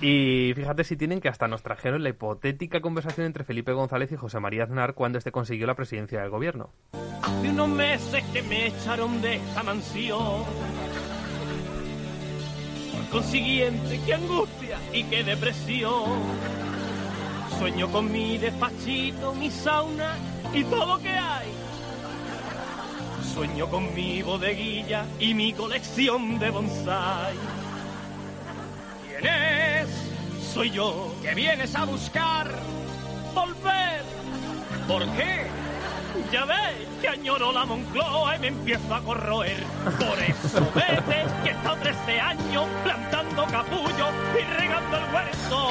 Y 0.00 0.52
fíjate 0.54 0.84
si 0.84 0.96
tienen 0.96 1.20
que 1.20 1.28
hasta 1.28 1.48
nos 1.48 1.62
trajeron 1.62 2.02
la 2.02 2.10
hipotética 2.10 2.80
conversación 2.80 3.26
entre 3.26 3.44
Felipe 3.44 3.72
González 3.72 4.10
y 4.12 4.16
José 4.16 4.40
María 4.40 4.64
Aznar 4.64 4.94
cuando 4.94 5.18
este 5.18 5.32
consiguió 5.32 5.66
la 5.66 5.74
presidencia 5.74 6.20
del 6.20 6.30
gobierno. 6.30 6.70
Hace 7.22 7.50
unos 7.50 7.68
meses 7.68 8.24
que 8.32 8.42
me 8.42 8.66
echaron 8.66 9.22
de 9.22 9.36
esta 9.36 9.62
mansión. 9.62 10.42
Por 12.92 13.20
consiguiente, 13.20 14.00
qué 14.04 14.14
angustia 14.14 14.78
y 14.92 15.04
qué 15.04 15.24
depresión. 15.24 16.04
Sueño 17.58 17.88
con 17.90 18.10
mi 18.10 18.38
despachito, 18.38 19.32
mi 19.34 19.50
sauna 19.50 20.16
y 20.52 20.64
todo 20.64 20.86
lo 20.86 20.98
que 20.98 21.10
hay. 21.10 21.48
Sueño 23.32 23.68
con 23.68 23.94
mi 23.94 24.22
bodeguilla 24.22 25.06
y 25.18 25.34
mi 25.34 25.52
colección 25.52 26.38
de 26.38 26.50
bonsai. 26.50 27.34
¿Quién 29.08 29.26
es? 29.26 29.88
Soy 30.52 30.70
yo. 30.70 31.14
Que 31.22 31.34
vienes 31.34 31.74
a 31.74 31.84
buscar 31.84 32.50
volver. 33.34 34.02
¿Por 34.86 35.02
qué? 35.16 35.53
Ya 36.30 36.44
ves 36.44 36.88
que 37.00 37.08
añoro 37.08 37.52
la 37.52 37.64
Moncloa 37.64 38.36
y 38.36 38.38
me 38.38 38.48
empiezo 38.48 38.94
a 38.94 39.00
corroer. 39.00 39.62
Por 39.84 40.18
eso 40.22 40.72
vete 40.74 41.24
que 41.42 41.50
estado 41.50 41.76
13 41.76 42.20
años 42.20 42.66
plantando 42.82 43.44
capullo 43.46 44.08
y 44.38 44.42
regando 44.58 44.96
el 44.96 45.14
huerto. 45.14 45.68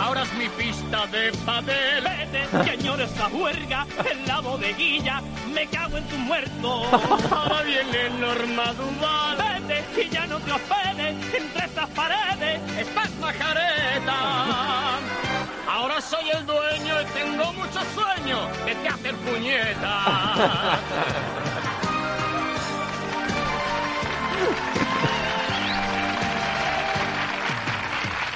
Ahora 0.00 0.22
es 0.22 0.32
mi 0.34 0.48
pista 0.50 1.06
de 1.06 1.32
padel. 1.44 2.04
Vete 2.04 2.64
que 2.64 2.70
añoro 2.70 3.04
esta 3.04 3.24
juerga 3.30 3.86
en 4.10 4.26
la 4.26 4.40
bodeguilla. 4.40 5.22
Me 5.52 5.66
cago 5.66 5.96
en 5.96 6.04
tu 6.04 6.16
muerto. 6.18 6.84
Ahora 7.30 7.62
viene 7.62 8.10
Norma 8.20 8.72
Duval. 8.74 9.62
Vete 9.68 10.02
y 10.02 10.08
ya 10.10 10.26
no 10.26 10.38
te 10.40 10.52
hospedes 10.52 11.34
entre 11.34 11.64
estas 11.64 11.88
paredes. 11.90 12.60
Estás 12.78 13.10
majareta. 13.20 13.95
Soy 16.10 16.30
el 16.30 16.46
dueño 16.46 17.00
y 17.00 17.04
tengo 17.06 17.52
mucho 17.54 17.80
sueño 17.94 18.46
de 18.64 18.74
te 18.76 18.88
hacer 18.88 19.14
puñeta. 19.16 20.78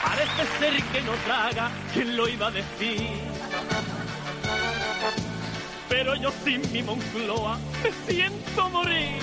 Parece 0.02 0.46
ser 0.58 0.82
que 0.82 1.00
no 1.02 1.12
traga, 1.26 1.70
¿quién 1.92 2.16
lo 2.16 2.28
iba 2.28 2.48
a 2.48 2.50
decir? 2.50 3.20
Pero 5.88 6.16
yo 6.16 6.32
sin 6.44 6.72
mi 6.72 6.82
Moncloa 6.82 7.56
me 7.84 8.12
siento 8.12 8.68
morir. 8.70 9.20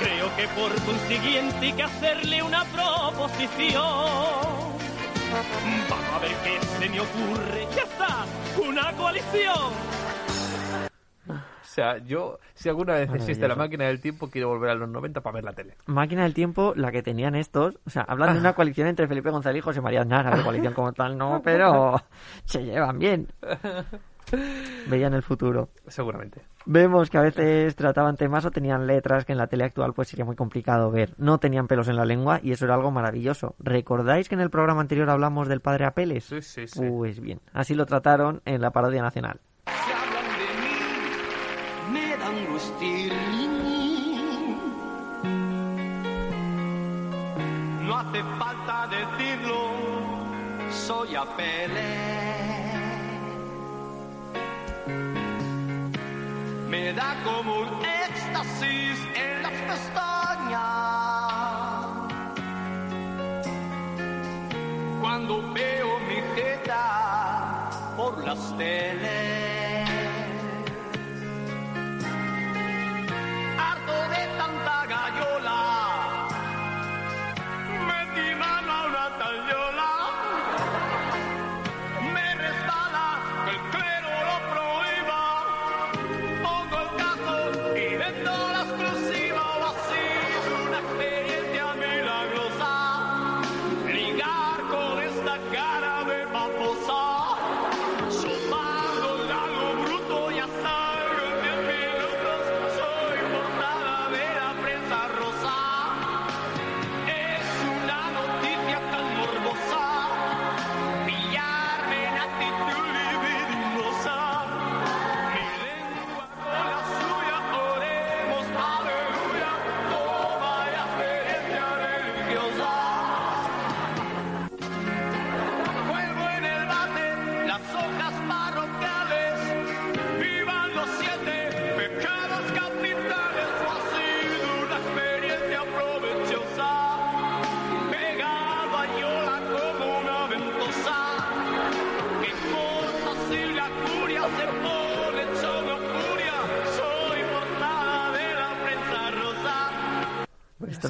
Creo 0.00 0.34
que 0.36 0.48
por 0.48 0.74
consiguiente 0.82 1.66
hay 1.66 1.72
que 1.74 1.82
hacerle 1.82 2.42
una 2.42 2.64
proposición. 2.64 4.43
Vamos 5.90 6.06
a 6.14 6.18
ver 6.20 6.30
qué 6.44 6.66
se 6.66 6.88
me 6.88 7.00
ocurre. 7.00 7.66
Ya 7.74 7.82
está, 7.82 8.24
una 8.60 8.92
coalición. 8.92 9.72
O 11.28 11.66
sea, 11.66 11.98
yo, 11.98 12.38
si 12.54 12.68
alguna 12.68 12.94
vez 12.94 13.12
existe 13.12 13.48
la 13.48 13.56
máquina 13.56 13.86
del 13.86 14.00
tiempo, 14.00 14.30
quiero 14.30 14.48
volver 14.48 14.70
a 14.70 14.74
los 14.76 14.88
90 14.88 15.20
para 15.22 15.34
ver 15.34 15.44
la 15.44 15.52
tele. 15.54 15.74
Máquina 15.86 16.22
del 16.22 16.32
tiempo, 16.32 16.72
la 16.76 16.92
que 16.92 17.02
tenían 17.02 17.34
estos, 17.34 17.74
o 17.84 17.90
sea, 17.90 18.02
hablan 18.02 18.34
de 18.34 18.38
una 18.38 18.52
coalición 18.52 18.86
entre 18.86 19.08
Felipe 19.08 19.30
González 19.30 19.58
y 19.58 19.62
José 19.62 19.80
María 19.80 20.02
Aznar, 20.02 20.24
a 20.28 20.30
ver, 20.36 20.44
coalición 20.44 20.72
como 20.72 20.92
tal 20.92 21.18
no, 21.18 21.42
pero 21.42 22.00
se 22.44 22.62
llevan 22.62 23.00
bien. 23.00 23.26
Veían 24.86 25.14
el 25.14 25.22
futuro. 25.22 25.70
Seguramente. 25.86 26.42
Vemos 26.66 27.10
que 27.10 27.18
a 27.18 27.22
veces 27.22 27.74
trataban 27.76 28.16
temas 28.16 28.44
o 28.44 28.50
tenían 28.50 28.86
letras 28.86 29.24
que 29.24 29.32
en 29.32 29.38
la 29.38 29.46
tele 29.46 29.64
actual 29.64 29.92
pues 29.92 30.08
sería 30.08 30.24
muy 30.24 30.36
complicado 30.36 30.90
ver. 30.90 31.14
No 31.18 31.38
tenían 31.38 31.66
pelos 31.66 31.88
en 31.88 31.96
la 31.96 32.04
lengua 32.04 32.40
y 32.42 32.52
eso 32.52 32.64
era 32.64 32.74
algo 32.74 32.90
maravilloso. 32.90 33.54
¿Recordáis 33.58 34.28
que 34.28 34.34
en 34.34 34.40
el 34.40 34.50
programa 34.50 34.80
anterior 34.80 35.10
hablamos 35.10 35.48
del 35.48 35.60
padre 35.60 35.84
Apeles? 35.84 36.24
Sí, 36.24 36.42
sí, 36.42 36.66
sí. 36.66 36.80
Pues 36.88 37.20
bien, 37.20 37.40
así 37.52 37.74
lo 37.74 37.86
trataron 37.86 38.40
en 38.44 38.60
la 38.60 38.70
parodia 38.70 39.02
nacional. 39.02 39.40
Se 39.66 39.92
hablan 39.92 40.24
de 40.38 40.46
mí, 40.62 41.92
me 41.92 42.16
da 42.16 42.26
angustia. 42.28 43.14
No 47.82 47.96
hace 47.98 48.22
falta 48.38 48.88
decirlo, 48.88 49.56
soy 50.70 51.14
Apele. 51.14 52.13
Da 56.94 57.16
como 57.24 57.60
un 57.60 57.84
éxtasis 57.84 58.98
en 59.14 59.42
las 59.42 59.52
pestañas. 59.68 60.60
Cuando 65.00 65.42
veo 65.52 65.98
mi 66.08 66.20
jeta 66.34 67.70
por 67.96 68.24
las 68.24 68.56
teles. 68.56 69.43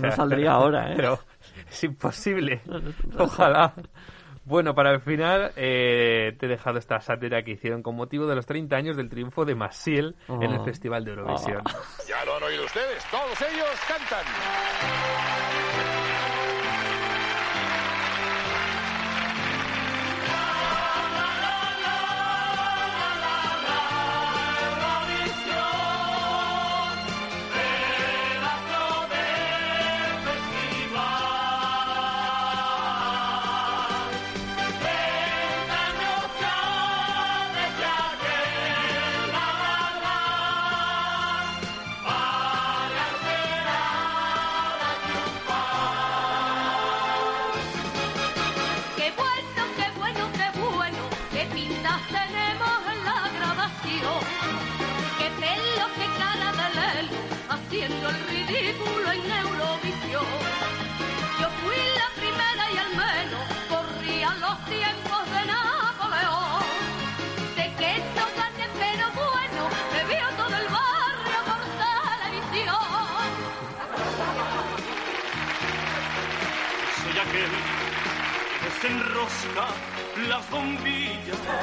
No 0.04 0.12
saldría 0.12 0.52
ahora, 0.52 0.92
¿eh? 0.92 0.94
Pero 0.96 1.18
es 1.68 1.84
imposible. 1.84 2.60
Ojalá. 3.18 3.74
Bueno, 4.46 4.74
para 4.74 4.90
el 4.92 5.00
final 5.00 5.52
eh, 5.56 6.36
te 6.38 6.44
he 6.44 6.48
dejado 6.50 6.76
esta 6.78 7.00
sátira 7.00 7.42
que 7.42 7.52
hicieron 7.52 7.82
con 7.82 7.96
motivo 7.96 8.26
de 8.26 8.34
los 8.34 8.44
30 8.44 8.76
años 8.76 8.94
del 8.96 9.08
triunfo 9.08 9.46
de 9.46 9.54
Massiel 9.54 10.16
en 10.28 10.42
el 10.42 10.58
Oh. 10.60 10.64
Festival 10.64 11.02
de 11.04 11.12
Eurovisión. 11.12 11.62
Ya 12.06 12.22
lo 12.26 12.36
han 12.36 12.42
oído 12.42 12.64
ustedes, 12.66 13.02
todos 13.10 13.40
ellos 13.40 13.70
cantan. 13.88 15.93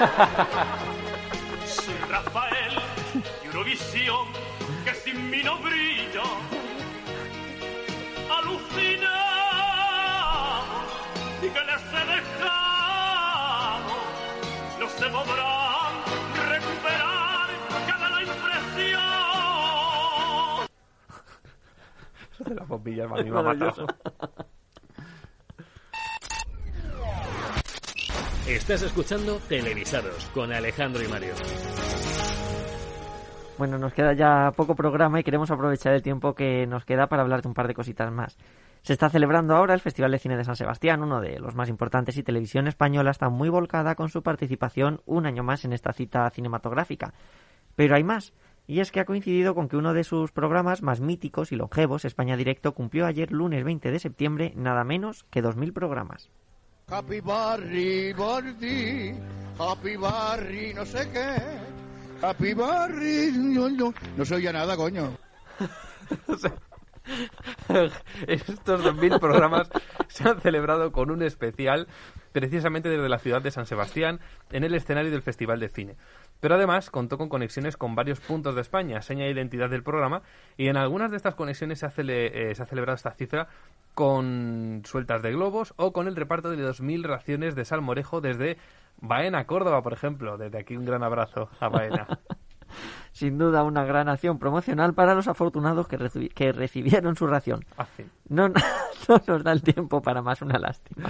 Soy 0.01 1.93
Rafael 2.09 2.73
y 3.43 3.45
Eurovisión 3.45 4.25
que 4.83 4.95
sin 4.95 5.29
mí 5.29 5.43
no 5.43 5.59
brilla. 5.59 6.23
Alucinado 8.39 9.11
y 11.43 11.49
que 11.49 11.61
les 11.69 11.83
he 11.93 12.05
dejado, 12.15 13.93
no 14.79 14.89
se 14.89 15.05
podrán 15.05 15.93
recuperar 16.49 17.47
cada 17.87 18.09
la 18.09 18.21
impresión. 18.23 19.01
Eso 22.33 22.43
de 22.43 22.55
las 22.55 22.67
bombillas 22.67 23.11
a 23.11 23.13
me 23.23 23.29
ha 23.29 23.43
matado. 23.43 23.85
Estás 28.71 28.87
escuchando 28.87 29.37
Televisados 29.49 30.29
con 30.33 30.53
Alejandro 30.53 31.03
y 31.03 31.07
Mario. 31.09 31.33
Bueno, 33.57 33.77
nos 33.77 33.93
queda 33.93 34.13
ya 34.13 34.53
poco 34.55 34.75
programa 34.75 35.19
y 35.19 35.23
queremos 35.25 35.51
aprovechar 35.51 35.91
el 35.93 36.01
tiempo 36.01 36.33
que 36.33 36.65
nos 36.67 36.85
queda 36.85 37.07
para 37.07 37.21
hablar 37.21 37.41
de 37.41 37.49
un 37.49 37.53
par 37.53 37.67
de 37.67 37.73
cositas 37.73 38.09
más. 38.13 38.37
Se 38.81 38.93
está 38.93 39.09
celebrando 39.09 39.57
ahora 39.57 39.73
el 39.73 39.81
Festival 39.81 40.11
de 40.11 40.19
Cine 40.19 40.37
de 40.37 40.45
San 40.45 40.55
Sebastián, 40.55 41.03
uno 41.03 41.19
de 41.19 41.37
los 41.37 41.53
más 41.53 41.67
importantes, 41.67 42.15
y 42.15 42.23
Televisión 42.23 42.65
Española 42.69 43.11
está 43.11 43.27
muy 43.27 43.49
volcada 43.49 43.95
con 43.95 44.07
su 44.07 44.23
participación 44.23 45.01
un 45.05 45.25
año 45.25 45.43
más 45.43 45.65
en 45.65 45.73
esta 45.73 45.91
cita 45.91 46.29
cinematográfica. 46.29 47.13
Pero 47.75 47.97
hay 47.97 48.05
más, 48.05 48.31
y 48.67 48.79
es 48.79 48.93
que 48.93 49.01
ha 49.01 49.05
coincidido 49.05 49.53
con 49.53 49.67
que 49.67 49.75
uno 49.75 49.93
de 49.93 50.05
sus 50.05 50.31
programas 50.31 50.81
más 50.81 51.01
míticos 51.01 51.51
y 51.51 51.57
longevos, 51.57 52.05
España 52.05 52.37
Directo, 52.37 52.73
cumplió 52.73 53.05
ayer 53.05 53.33
lunes 53.33 53.65
20 53.65 53.91
de 53.91 53.99
septiembre 53.99 54.53
nada 54.55 54.85
menos 54.85 55.25
que 55.29 55.43
2.000 55.43 55.73
programas. 55.73 56.31
Happy 56.91 57.21
Barry, 57.21 58.11
Barry, 58.11 59.15
Happy 59.57 59.95
Barry, 59.95 60.73
no 60.73 60.85
sé 60.85 61.09
qué. 61.13 61.37
Happy 62.21 62.53
Barry, 62.53 63.31
no, 63.33 63.69
no, 63.69 63.93
no 64.17 64.25
se 64.25 64.35
oye 64.35 64.51
nada, 64.51 64.75
coño. 64.75 65.17
Estos 68.27 68.83
2.000 68.83 69.19
programas 69.19 69.69
se 70.07 70.27
han 70.27 70.39
celebrado 70.41 70.91
con 70.91 71.11
un 71.11 71.21
especial 71.23 71.87
precisamente 72.31 72.89
desde 72.89 73.09
la 73.09 73.19
ciudad 73.19 73.41
de 73.41 73.51
San 73.51 73.65
Sebastián 73.65 74.19
en 74.51 74.63
el 74.63 74.73
escenario 74.75 75.11
del 75.11 75.21
Festival 75.21 75.59
de 75.59 75.69
Cine. 75.69 75.95
Pero 76.39 76.55
además 76.55 76.89
contó 76.89 77.17
con 77.17 77.29
conexiones 77.29 77.77
con 77.77 77.95
varios 77.95 78.19
puntos 78.19 78.55
de 78.55 78.61
España, 78.61 79.01
seña 79.01 79.25
de 79.25 79.31
identidad 79.31 79.69
del 79.69 79.83
programa, 79.83 80.21
y 80.57 80.67
en 80.67 80.77
algunas 80.77 81.11
de 81.11 81.17
estas 81.17 81.35
conexiones 81.35 81.79
se 81.79 81.85
ha, 81.85 81.93
eh, 81.97 82.53
se 82.55 82.63
ha 82.63 82.65
celebrado 82.65 82.95
esta 82.95 83.11
cifra 83.11 83.47
con 83.93 84.81
sueltas 84.85 85.21
de 85.21 85.31
globos 85.31 85.73
o 85.77 85.91
con 85.91 86.07
el 86.07 86.15
reparto 86.15 86.49
de 86.49 86.57
2.000 86.57 87.03
raciones 87.03 87.55
de 87.55 87.65
salmorejo 87.65 88.21
desde 88.21 88.57
Baena, 88.99 89.45
Córdoba, 89.45 89.81
por 89.81 89.93
ejemplo. 89.93 90.37
Desde 90.37 90.59
aquí 90.59 90.75
un 90.75 90.85
gran 90.85 91.03
abrazo 91.03 91.49
a 91.59 91.69
Baena. 91.69 92.07
Sin 93.11 93.37
duda 93.37 93.63
una 93.63 93.83
gran 93.83 94.07
acción 94.09 94.39
promocional 94.39 94.93
para 94.93 95.13
los 95.13 95.27
afortunados 95.27 95.87
que, 95.87 95.99
recibi- 95.99 96.33
que 96.33 96.51
recibieron 96.51 97.15
su 97.15 97.27
ración. 97.27 97.65
No, 98.31 98.47
no 98.47 99.21
nos 99.27 99.43
da 99.43 99.51
el 99.51 99.61
tiempo 99.61 100.01
para 100.01 100.21
más, 100.21 100.41
una 100.41 100.57
lástima. 100.57 101.09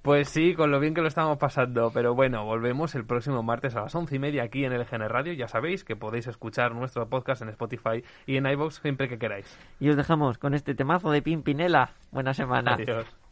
Pues 0.00 0.30
sí, 0.30 0.54
con 0.54 0.70
lo 0.70 0.80
bien 0.80 0.94
que 0.94 1.02
lo 1.02 1.08
estamos 1.08 1.36
pasando. 1.36 1.90
Pero 1.92 2.14
bueno, 2.14 2.42
volvemos 2.46 2.94
el 2.94 3.04
próximo 3.04 3.42
martes 3.42 3.76
a 3.76 3.82
las 3.82 3.94
once 3.94 4.16
y 4.16 4.18
media 4.18 4.44
aquí 4.44 4.64
en 4.64 4.72
LGN 4.72 5.08
Radio. 5.10 5.34
Ya 5.34 5.46
sabéis 5.46 5.84
que 5.84 5.94
podéis 5.94 6.26
escuchar 6.26 6.74
nuestro 6.74 7.06
podcast 7.08 7.42
en 7.42 7.50
Spotify 7.50 8.02
y 8.24 8.36
en 8.38 8.46
iVoox 8.46 8.76
siempre 8.80 9.10
que 9.10 9.18
queráis. 9.18 9.58
Y 9.78 9.90
os 9.90 9.96
dejamos 9.96 10.38
con 10.38 10.54
este 10.54 10.74
temazo 10.74 11.10
de 11.10 11.20
Pimpinela. 11.20 11.90
Buena 12.12 12.32
semana. 12.32 12.74
Adiós. 12.74 13.23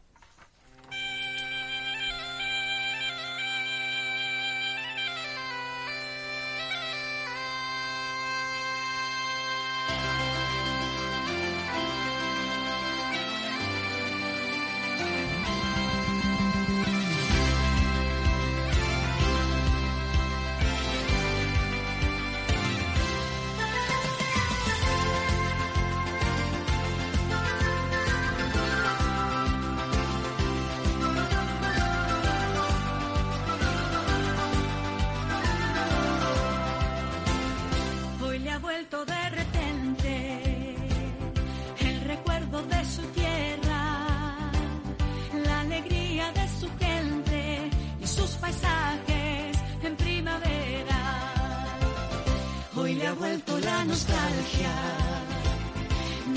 Nostalgia 53.93 54.75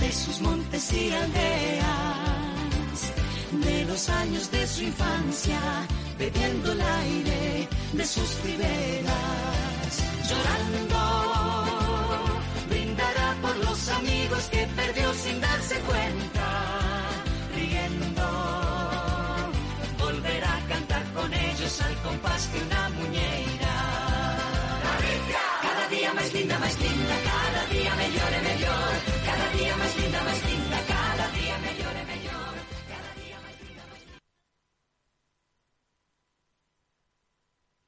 de 0.01 0.11
sus 0.11 0.41
montes 0.41 0.91
y 0.91 1.09
aldeas, 1.13 2.99
de 3.65 3.85
los 3.85 4.09
años 4.09 4.51
de 4.51 4.67
su 4.67 4.83
infancia, 4.83 5.61
bebiendo 6.19 6.73
el 6.73 6.81
aire 6.81 7.69
de 7.93 8.05
sus 8.05 8.29
riberas, 8.43 9.91
llorando, 10.27 11.84
cada 29.35 29.51
día 29.51 29.75
más 29.77 30.04